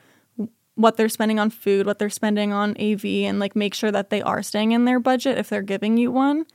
what 0.77 0.95
they're 0.95 1.09
spending 1.09 1.39
on 1.39 1.49
food, 1.49 1.87
what 1.87 1.97
they're 1.97 2.09
spending 2.09 2.53
on 2.53 2.79
AV, 2.79 3.03
and 3.05 3.39
like 3.39 3.55
make 3.55 3.73
sure 3.73 3.91
that 3.91 4.11
they 4.11 4.21
are 4.21 4.43
staying 4.43 4.71
in 4.71 4.85
their 4.85 4.99
budget 4.99 5.37
if 5.37 5.49
they're 5.49 5.63
giving 5.63 5.97
you 5.97 6.11
one, 6.11 6.45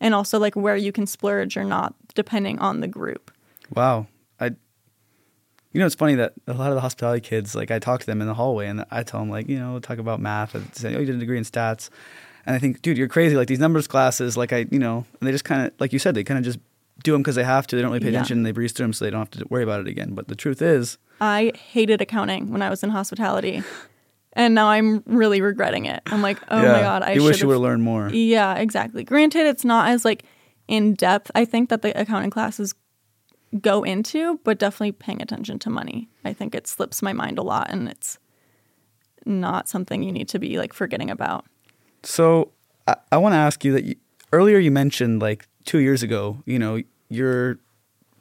and 0.00 0.14
also 0.14 0.38
like 0.38 0.54
where 0.54 0.76
you 0.76 0.92
can 0.92 1.06
splurge 1.06 1.56
or 1.56 1.64
not 1.64 1.94
depending 2.14 2.58
on 2.60 2.80
the 2.80 2.88
group. 2.88 3.32
Wow. 3.74 4.06
I 4.38 4.46
you 5.72 5.80
know 5.80 5.86
it's 5.86 5.96
funny 5.96 6.14
that 6.14 6.34
a 6.46 6.54
lot 6.54 6.68
of 6.68 6.76
the 6.76 6.80
hospitality 6.80 7.20
kids, 7.20 7.54
like 7.54 7.72
I 7.72 7.80
talk 7.80 8.00
to 8.00 8.06
them 8.06 8.20
in 8.20 8.28
the 8.28 8.34
hallway 8.34 8.68
and 8.68 8.84
I 8.90 9.02
tell 9.02 9.20
them 9.20 9.30
like, 9.30 9.48
you 9.48 9.58
know, 9.58 9.80
talk 9.80 9.98
about 9.98 10.20
math 10.20 10.54
and 10.54 10.72
say, 10.74 10.94
Oh, 10.94 11.00
you 11.00 11.06
did 11.06 11.16
a 11.16 11.18
degree 11.18 11.38
in 11.38 11.44
stats. 11.44 11.90
And 12.46 12.54
I 12.54 12.58
think, 12.58 12.82
dude, 12.82 12.98
you're 12.98 13.08
crazy. 13.08 13.36
Like 13.36 13.48
these 13.48 13.58
numbers 13.58 13.86
classes, 13.86 14.36
like 14.36 14.52
I, 14.52 14.66
you 14.70 14.78
know, 14.78 15.04
and 15.20 15.26
they 15.26 15.32
just 15.32 15.44
kind 15.44 15.66
of, 15.66 15.72
like 15.78 15.92
you 15.92 15.98
said, 15.98 16.14
they 16.14 16.24
kind 16.24 16.38
of 16.38 16.44
just 16.44 16.58
do 17.02 17.12
them 17.12 17.22
because 17.22 17.36
they 17.36 17.44
have 17.44 17.66
to. 17.68 17.76
They 17.76 17.82
don't 17.82 17.90
really 17.90 18.00
pay 18.00 18.06
Yeah. 18.10 18.18
attention. 18.18 18.38
And 18.38 18.46
they 18.46 18.52
breeze 18.52 18.72
through 18.72 18.84
them 18.84 18.92
so 18.92 19.04
they 19.04 19.10
don't 19.10 19.20
have 19.20 19.30
to 19.30 19.44
worry 19.48 19.62
about 19.62 19.80
it 19.80 19.88
again. 19.88 20.14
But 20.14 20.28
the 20.28 20.34
truth 20.36 20.62
is, 20.62 20.98
I 21.20 21.52
hated 21.56 22.00
accounting 22.00 22.50
when 22.50 22.62
I 22.62 22.70
was 22.70 22.82
in 22.82 22.90
hospitality, 22.90 23.62
and 24.32 24.54
now 24.54 24.68
I'm 24.68 25.02
really 25.06 25.40
regretting 25.40 25.86
it. 25.86 26.02
I'm 26.06 26.22
like, 26.22 26.38
oh 26.48 26.56
my 26.62 26.80
god, 26.80 27.02
I 27.02 27.14
wish 27.18 27.40
you 27.40 27.46
would 27.48 27.54
have 27.54 27.62
learned 27.62 27.82
more. 27.82 28.08
Yeah, 28.10 28.54
exactly. 28.54 29.04
Granted, 29.04 29.46
it's 29.46 29.64
not 29.64 29.88
as 29.88 30.04
like 30.04 30.24
in 30.68 30.94
depth. 30.94 31.30
I 31.34 31.44
think 31.44 31.68
that 31.70 31.82
the 31.82 31.98
accounting 32.00 32.30
classes 32.30 32.74
go 33.60 33.82
into, 33.82 34.40
but 34.44 34.58
definitely 34.58 34.92
paying 34.92 35.20
attention 35.20 35.58
to 35.60 35.70
money. 35.70 36.08
I 36.24 36.32
think 36.32 36.54
it 36.54 36.66
slips 36.66 37.02
my 37.02 37.12
mind 37.12 37.38
a 37.38 37.42
lot, 37.42 37.70
and 37.70 37.88
it's 37.88 38.18
not 39.24 39.68
something 39.68 40.02
you 40.02 40.12
need 40.12 40.28
to 40.28 40.38
be 40.38 40.58
like 40.58 40.72
forgetting 40.72 41.10
about. 41.10 41.44
So 42.02 42.50
I, 42.88 42.96
I 43.12 43.18
want 43.18 43.34
to 43.34 43.36
ask 43.38 43.64
you 43.64 43.72
that 43.72 43.84
you, 43.84 43.94
earlier 44.32 44.58
you 44.58 44.70
mentioned 44.70 45.22
like 45.22 45.46
two 45.64 45.78
years 45.78 46.02
ago, 46.02 46.42
you 46.46 46.58
know, 46.58 46.82
your 47.08 47.58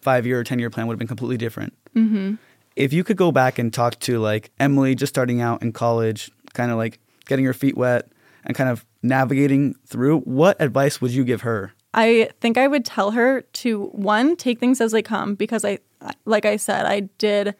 five 0.01 0.25
year 0.25 0.39
or 0.39 0.43
10 0.43 0.59
year 0.59 0.69
plan 0.69 0.87
would 0.87 0.93
have 0.93 0.99
been 0.99 1.07
completely 1.07 1.37
different. 1.37 1.73
Mm-hmm. 1.95 2.35
If 2.75 2.93
you 2.93 3.03
could 3.03 3.17
go 3.17 3.31
back 3.31 3.59
and 3.59 3.73
talk 3.73 3.99
to 3.99 4.19
like 4.19 4.51
Emily 4.59 4.95
just 4.95 5.13
starting 5.13 5.41
out 5.41 5.61
in 5.61 5.71
college, 5.73 6.31
kind 6.53 6.71
of 6.71 6.77
like 6.77 6.99
getting 7.25 7.45
her 7.45 7.53
feet 7.53 7.77
wet 7.77 8.09
and 8.45 8.55
kind 8.55 8.69
of 8.69 8.85
navigating 9.03 9.75
through, 9.85 10.19
what 10.21 10.59
advice 10.59 11.01
would 11.01 11.11
you 11.11 11.23
give 11.23 11.41
her? 11.41 11.73
I 11.93 12.29
think 12.39 12.57
I 12.57 12.67
would 12.67 12.85
tell 12.85 13.11
her 13.11 13.41
to 13.41 13.85
one 13.87 14.35
take 14.35 14.59
things 14.59 14.79
as 14.79 14.91
they 14.93 15.01
come 15.01 15.35
because 15.35 15.65
I 15.65 15.79
like 16.25 16.45
I 16.45 16.55
said 16.55 16.85
I 16.85 17.01
did 17.17 17.55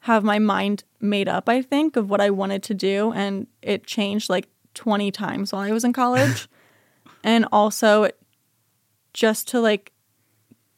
have 0.00 0.24
my 0.24 0.38
mind 0.38 0.84
made 1.00 1.28
up 1.28 1.48
I 1.48 1.62
think 1.62 1.96
of 1.96 2.08
what 2.08 2.20
I 2.20 2.30
wanted 2.30 2.62
to 2.64 2.74
do 2.74 3.12
and 3.12 3.46
it 3.60 3.86
changed 3.86 4.30
like 4.30 4.48
20 4.74 5.10
times 5.10 5.52
while 5.52 5.62
I 5.62 5.72
was 5.72 5.84
in 5.84 5.92
college 5.92 6.48
and 7.24 7.46
also 7.52 8.08
just 9.16 9.48
to 9.48 9.60
like 9.60 9.92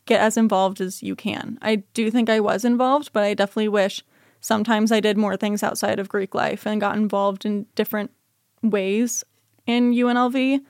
get 0.07 0.20
as 0.20 0.37
involved 0.37 0.81
as 0.81 1.03
you 1.03 1.14
can. 1.16 1.59
I 1.61 1.77
do 1.92 2.11
think 2.11 2.31
I 2.31 2.40
was 2.40 2.64
involved 2.64 3.12
but 3.12 3.24
I 3.24 3.35
definitely 3.35 3.68
wish 3.68 4.03
sometimes 4.40 4.92
I 4.92 5.01
did 5.01 5.18
more 5.18 5.37
things 5.37 5.62
outside 5.62 5.98
of 5.98 6.09
Greek 6.09 6.35
life 6.35 6.66
and 6.66 6.81
got 6.81 6.96
involved 6.96 7.44
in 7.44 7.66
different 7.74 8.11
ways 8.62 9.24
in 9.66 9.92
UNLV 9.92 10.61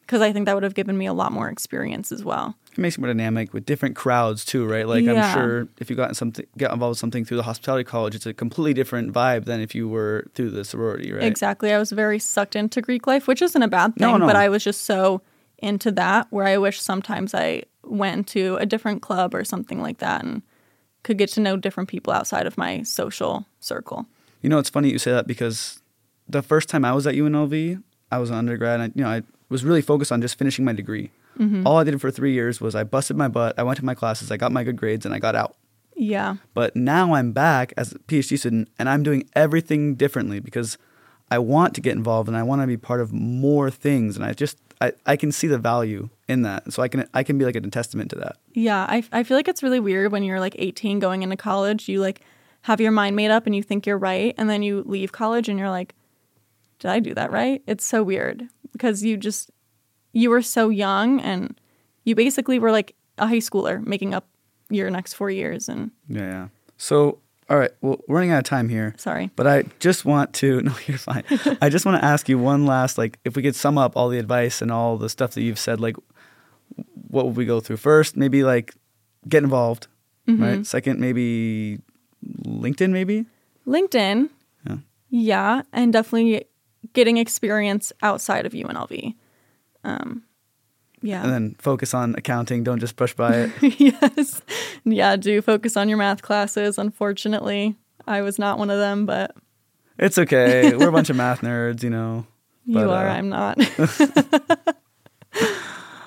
because 0.00 0.20
I 0.20 0.32
think 0.32 0.46
that 0.46 0.54
would 0.54 0.64
have 0.64 0.74
given 0.74 0.98
me 0.98 1.06
a 1.06 1.12
lot 1.12 1.30
more 1.32 1.48
experience 1.48 2.10
as 2.10 2.24
well. 2.24 2.56
It 2.72 2.78
makes 2.78 2.96
it 2.96 3.00
more 3.00 3.08
dynamic 3.08 3.52
with 3.54 3.64
different 3.64 3.94
crowds 3.96 4.44
too, 4.44 4.66
right? 4.66 4.86
Like 4.86 5.04
Yeah. 5.04 5.12
I'm 5.14 5.32
sure 5.32 5.68
if 5.78 5.88
you 5.90 5.94
got 5.96 6.08
in 6.08 6.14
something, 6.14 6.44
get 6.58 6.72
involved 6.72 6.92
with 6.94 6.98
something 6.98 7.24
through 7.24 7.36
the 7.36 7.44
hospitality 7.44 7.84
college, 7.84 8.14
it's 8.16 8.26
a 8.26 8.34
completely 8.34 8.74
different 8.74 9.12
vibe 9.12 9.44
than 9.44 9.60
if 9.60 9.74
you 9.76 9.88
were 9.88 10.26
through 10.34 10.50
the 10.50 10.64
sorority, 10.64 11.12
right? 11.12 11.22
Exactly. 11.22 11.72
I 11.72 11.78
was 11.78 11.92
very 11.92 12.18
sucked 12.18 12.56
into 12.56 12.82
Greek 12.82 13.06
life, 13.06 13.28
which 13.28 13.40
isn't 13.40 13.62
a 13.62 13.68
bad 13.68 13.94
thing, 13.94 14.10
No, 14.10 14.16
no. 14.16 14.26
but 14.26 14.34
I 14.36 14.48
was 14.48 14.64
just 14.64 14.82
so 14.84 15.22
into 15.62 15.90
that 15.92 16.26
where 16.30 16.46
I 16.46 16.58
wish 16.58 16.80
sometimes 16.80 17.34
I 17.34 17.62
went 17.84 18.26
to 18.28 18.56
a 18.56 18.66
different 18.66 19.00
club 19.00 19.34
or 19.34 19.44
something 19.44 19.80
like 19.80 19.98
that 19.98 20.24
and 20.24 20.42
could 21.02 21.18
get 21.18 21.30
to 21.30 21.40
know 21.40 21.56
different 21.56 21.88
people 21.88 22.12
outside 22.12 22.46
of 22.46 22.58
my 22.58 22.82
social 22.82 23.46
circle. 23.60 24.06
You 24.40 24.48
know, 24.48 24.58
it's 24.58 24.70
funny 24.70 24.90
you 24.90 24.98
say 24.98 25.12
that 25.12 25.26
because 25.26 25.80
the 26.28 26.42
first 26.42 26.68
time 26.68 26.84
I 26.84 26.92
was 26.92 27.06
at 27.06 27.14
UNLV, 27.14 27.82
I 28.10 28.18
was 28.18 28.30
an 28.30 28.36
undergrad, 28.36 28.80
and 28.80 28.82
I, 28.82 28.92
you 28.94 29.04
know, 29.04 29.10
I 29.10 29.22
was 29.48 29.64
really 29.64 29.82
focused 29.82 30.12
on 30.12 30.20
just 30.20 30.38
finishing 30.38 30.64
my 30.64 30.72
degree. 30.72 31.10
Mm-hmm. 31.38 31.66
All 31.66 31.78
I 31.78 31.84
did 31.84 32.00
for 32.00 32.10
three 32.10 32.32
years 32.32 32.60
was 32.60 32.74
I 32.74 32.84
busted 32.84 33.16
my 33.16 33.28
butt. 33.28 33.58
I 33.58 33.62
went 33.62 33.78
to 33.78 33.84
my 33.84 33.94
classes, 33.94 34.30
I 34.30 34.36
got 34.36 34.52
my 34.52 34.64
good 34.64 34.76
grades, 34.76 35.06
and 35.06 35.14
I 35.14 35.18
got 35.18 35.34
out. 35.34 35.56
Yeah. 35.94 36.36
But 36.54 36.74
now 36.76 37.14
I'm 37.14 37.32
back 37.32 37.72
as 37.76 37.92
a 37.92 37.98
PhD 38.00 38.38
student, 38.38 38.68
and 38.78 38.88
I'm 38.88 39.02
doing 39.02 39.28
everything 39.34 39.94
differently 39.94 40.40
because 40.40 40.78
I 41.30 41.38
want 41.38 41.74
to 41.74 41.80
get 41.80 41.96
involved 41.96 42.28
and 42.28 42.36
I 42.36 42.42
want 42.42 42.60
to 42.60 42.66
be 42.66 42.76
part 42.76 43.00
of 43.00 43.12
more 43.12 43.70
things, 43.70 44.16
and 44.16 44.24
I 44.24 44.32
just 44.32 44.58
I, 44.82 44.92
I 45.06 45.16
can 45.16 45.30
see 45.30 45.46
the 45.46 45.58
value 45.58 46.08
in 46.26 46.42
that, 46.42 46.72
so 46.72 46.82
I 46.82 46.88
can 46.88 47.06
I 47.14 47.22
can 47.22 47.38
be 47.38 47.44
like 47.44 47.54
a 47.54 47.60
testament 47.60 48.10
to 48.10 48.16
that. 48.16 48.36
Yeah. 48.52 48.84
I, 48.88 49.04
I 49.12 49.22
feel 49.22 49.36
like 49.36 49.46
it's 49.46 49.62
really 49.62 49.78
weird 49.78 50.10
when 50.10 50.24
you're 50.24 50.40
like 50.40 50.56
18 50.58 50.98
going 50.98 51.22
into 51.22 51.36
college. 51.36 51.88
You 51.88 52.00
like 52.00 52.20
have 52.62 52.80
your 52.80 52.90
mind 52.90 53.14
made 53.14 53.30
up 53.30 53.46
and 53.46 53.54
you 53.54 53.62
think 53.62 53.86
you're 53.86 53.98
right. 53.98 54.34
And 54.36 54.50
then 54.50 54.62
you 54.62 54.82
leave 54.84 55.12
college 55.12 55.48
and 55.48 55.56
you're 55.56 55.70
like, 55.70 55.94
did 56.80 56.90
I 56.90 56.98
do 56.98 57.14
that 57.14 57.30
right? 57.30 57.62
It's 57.66 57.84
so 57.84 58.02
weird 58.02 58.48
because 58.72 59.04
you 59.04 59.16
just, 59.16 59.50
you 60.12 60.30
were 60.30 60.42
so 60.42 60.68
young 60.68 61.20
and 61.20 61.60
you 62.04 62.16
basically 62.16 62.58
were 62.58 62.72
like 62.72 62.96
a 63.18 63.28
high 63.28 63.36
schooler 63.36 63.84
making 63.86 64.14
up 64.14 64.26
your 64.68 64.90
next 64.90 65.14
four 65.14 65.30
years. 65.30 65.68
And 65.68 65.92
Yeah, 66.08 66.22
yeah. 66.22 66.48
So, 66.76 67.20
all 67.52 67.58
right, 67.58 67.70
well, 67.82 68.00
we're 68.08 68.16
running 68.16 68.30
out 68.30 68.38
of 68.38 68.44
time 68.44 68.70
here. 68.70 68.94
sorry. 68.96 69.30
But 69.36 69.46
I 69.46 69.64
just 69.78 70.06
want 70.06 70.32
to 70.34 70.60
no, 70.62 70.74
you're 70.86 70.96
fine. 70.96 71.22
I 71.60 71.68
just 71.68 71.84
want 71.84 72.00
to 72.00 72.04
ask 72.04 72.26
you 72.28 72.38
one 72.38 72.64
last 72.64 72.96
like 72.96 73.18
if 73.24 73.36
we 73.36 73.42
could 73.42 73.54
sum 73.54 73.76
up 73.76 73.94
all 73.94 74.08
the 74.08 74.18
advice 74.18 74.62
and 74.62 74.72
all 74.72 74.96
the 74.96 75.10
stuff 75.10 75.32
that 75.34 75.42
you've 75.42 75.58
said, 75.58 75.78
like 75.78 75.96
what 77.08 77.26
would 77.26 77.36
we 77.36 77.44
go 77.44 77.60
through? 77.60 77.76
First, 77.76 78.16
maybe 78.16 78.42
like 78.42 78.74
get 79.28 79.42
involved. 79.42 79.86
Right? 80.26 80.64
Second, 80.64 80.98
maybe 80.98 81.80
LinkedIn, 82.46 82.90
maybe? 82.90 83.26
LinkedIn. 83.66 84.30
Yeah. 84.66 84.76
Yeah. 85.10 85.62
And 85.72 85.92
definitely 85.92 86.46
getting 86.94 87.18
experience 87.18 87.92
outside 88.02 88.46
of 88.46 88.52
UNLV. 88.52 89.14
Um, 89.84 90.22
yeah. 91.02 91.22
And 91.22 91.32
then 91.32 91.56
focus 91.58 91.92
on 91.94 92.14
accounting. 92.16 92.64
Don't 92.64 92.78
just 92.78 92.96
brush 92.96 93.14
by 93.14 93.34
it. 93.34 93.50
yes. 93.80 94.40
Yeah. 94.84 95.16
Do 95.16 95.42
focus 95.42 95.76
on 95.76 95.88
your 95.88 95.98
math 95.98 96.22
classes. 96.22 96.78
Unfortunately, 96.78 97.76
I 98.06 98.22
was 98.22 98.38
not 98.38 98.58
one 98.58 98.70
of 98.70 98.78
them, 98.78 99.04
but 99.06 99.34
it's 99.98 100.18
okay. 100.18 100.74
We're 100.74 100.88
a 100.88 100.92
bunch 100.92 101.10
of 101.10 101.16
math 101.16 101.40
nerds, 101.42 101.82
you 101.82 101.90
know. 101.90 102.26
you 102.64 102.74
But, 102.74 102.88
are. 102.88 103.08
uh, 103.08 103.12
I'm 103.14 103.28
not. 103.28 103.58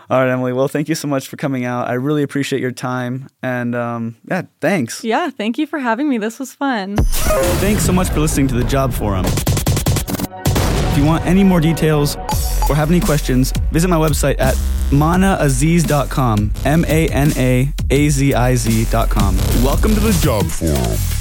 All 0.08 0.20
right, 0.20 0.30
Emily. 0.30 0.54
Well, 0.54 0.68
thank 0.68 0.88
you 0.88 0.94
so 0.94 1.08
much 1.08 1.28
for 1.28 1.36
coming 1.36 1.66
out. 1.66 1.88
I 1.88 1.94
really 1.94 2.22
appreciate 2.22 2.62
your 2.62 2.72
time. 2.72 3.28
And 3.42 3.74
um, 3.74 4.18
yeah, 4.30 4.44
thanks. 4.62 5.04
yeah. 5.04 5.32
Thank 5.32 5.58
you 5.58 5.66
for 5.66 5.80
having 5.80 6.08
me. 6.08 6.20
This 6.20 6.38
was 6.38 6.54
fun. 6.54 6.96
Thanks 6.98 7.84
so 7.84 7.92
much 7.92 8.10
for 8.10 8.20
listening 8.20 8.48
to 8.50 8.56
the 8.56 8.64
Job 8.66 8.94
Forum. 8.94 9.26
If 9.28 10.98
you 10.98 11.06
want 11.06 11.26
any 11.26 11.44
more 11.44 11.60
details 11.60 12.16
or 12.70 12.76
have 12.76 12.90
any 12.90 13.00
questions, 13.00 13.52
visit 13.72 13.88
my 13.88 13.98
website 13.98 14.36
at 14.40 14.56
manaaziz.com. 14.92 16.52
M 16.66 16.86
A 16.86 17.08
N 17.10 17.32
A 17.38 17.74
A 17.90 18.10
Z 18.10 18.34
I 18.34 18.56
Z.com. 18.56 19.38
Welcome 19.64 19.94
to 19.96 20.00
the 20.00 20.18
Job 20.22 20.46
Forum. 20.46 21.15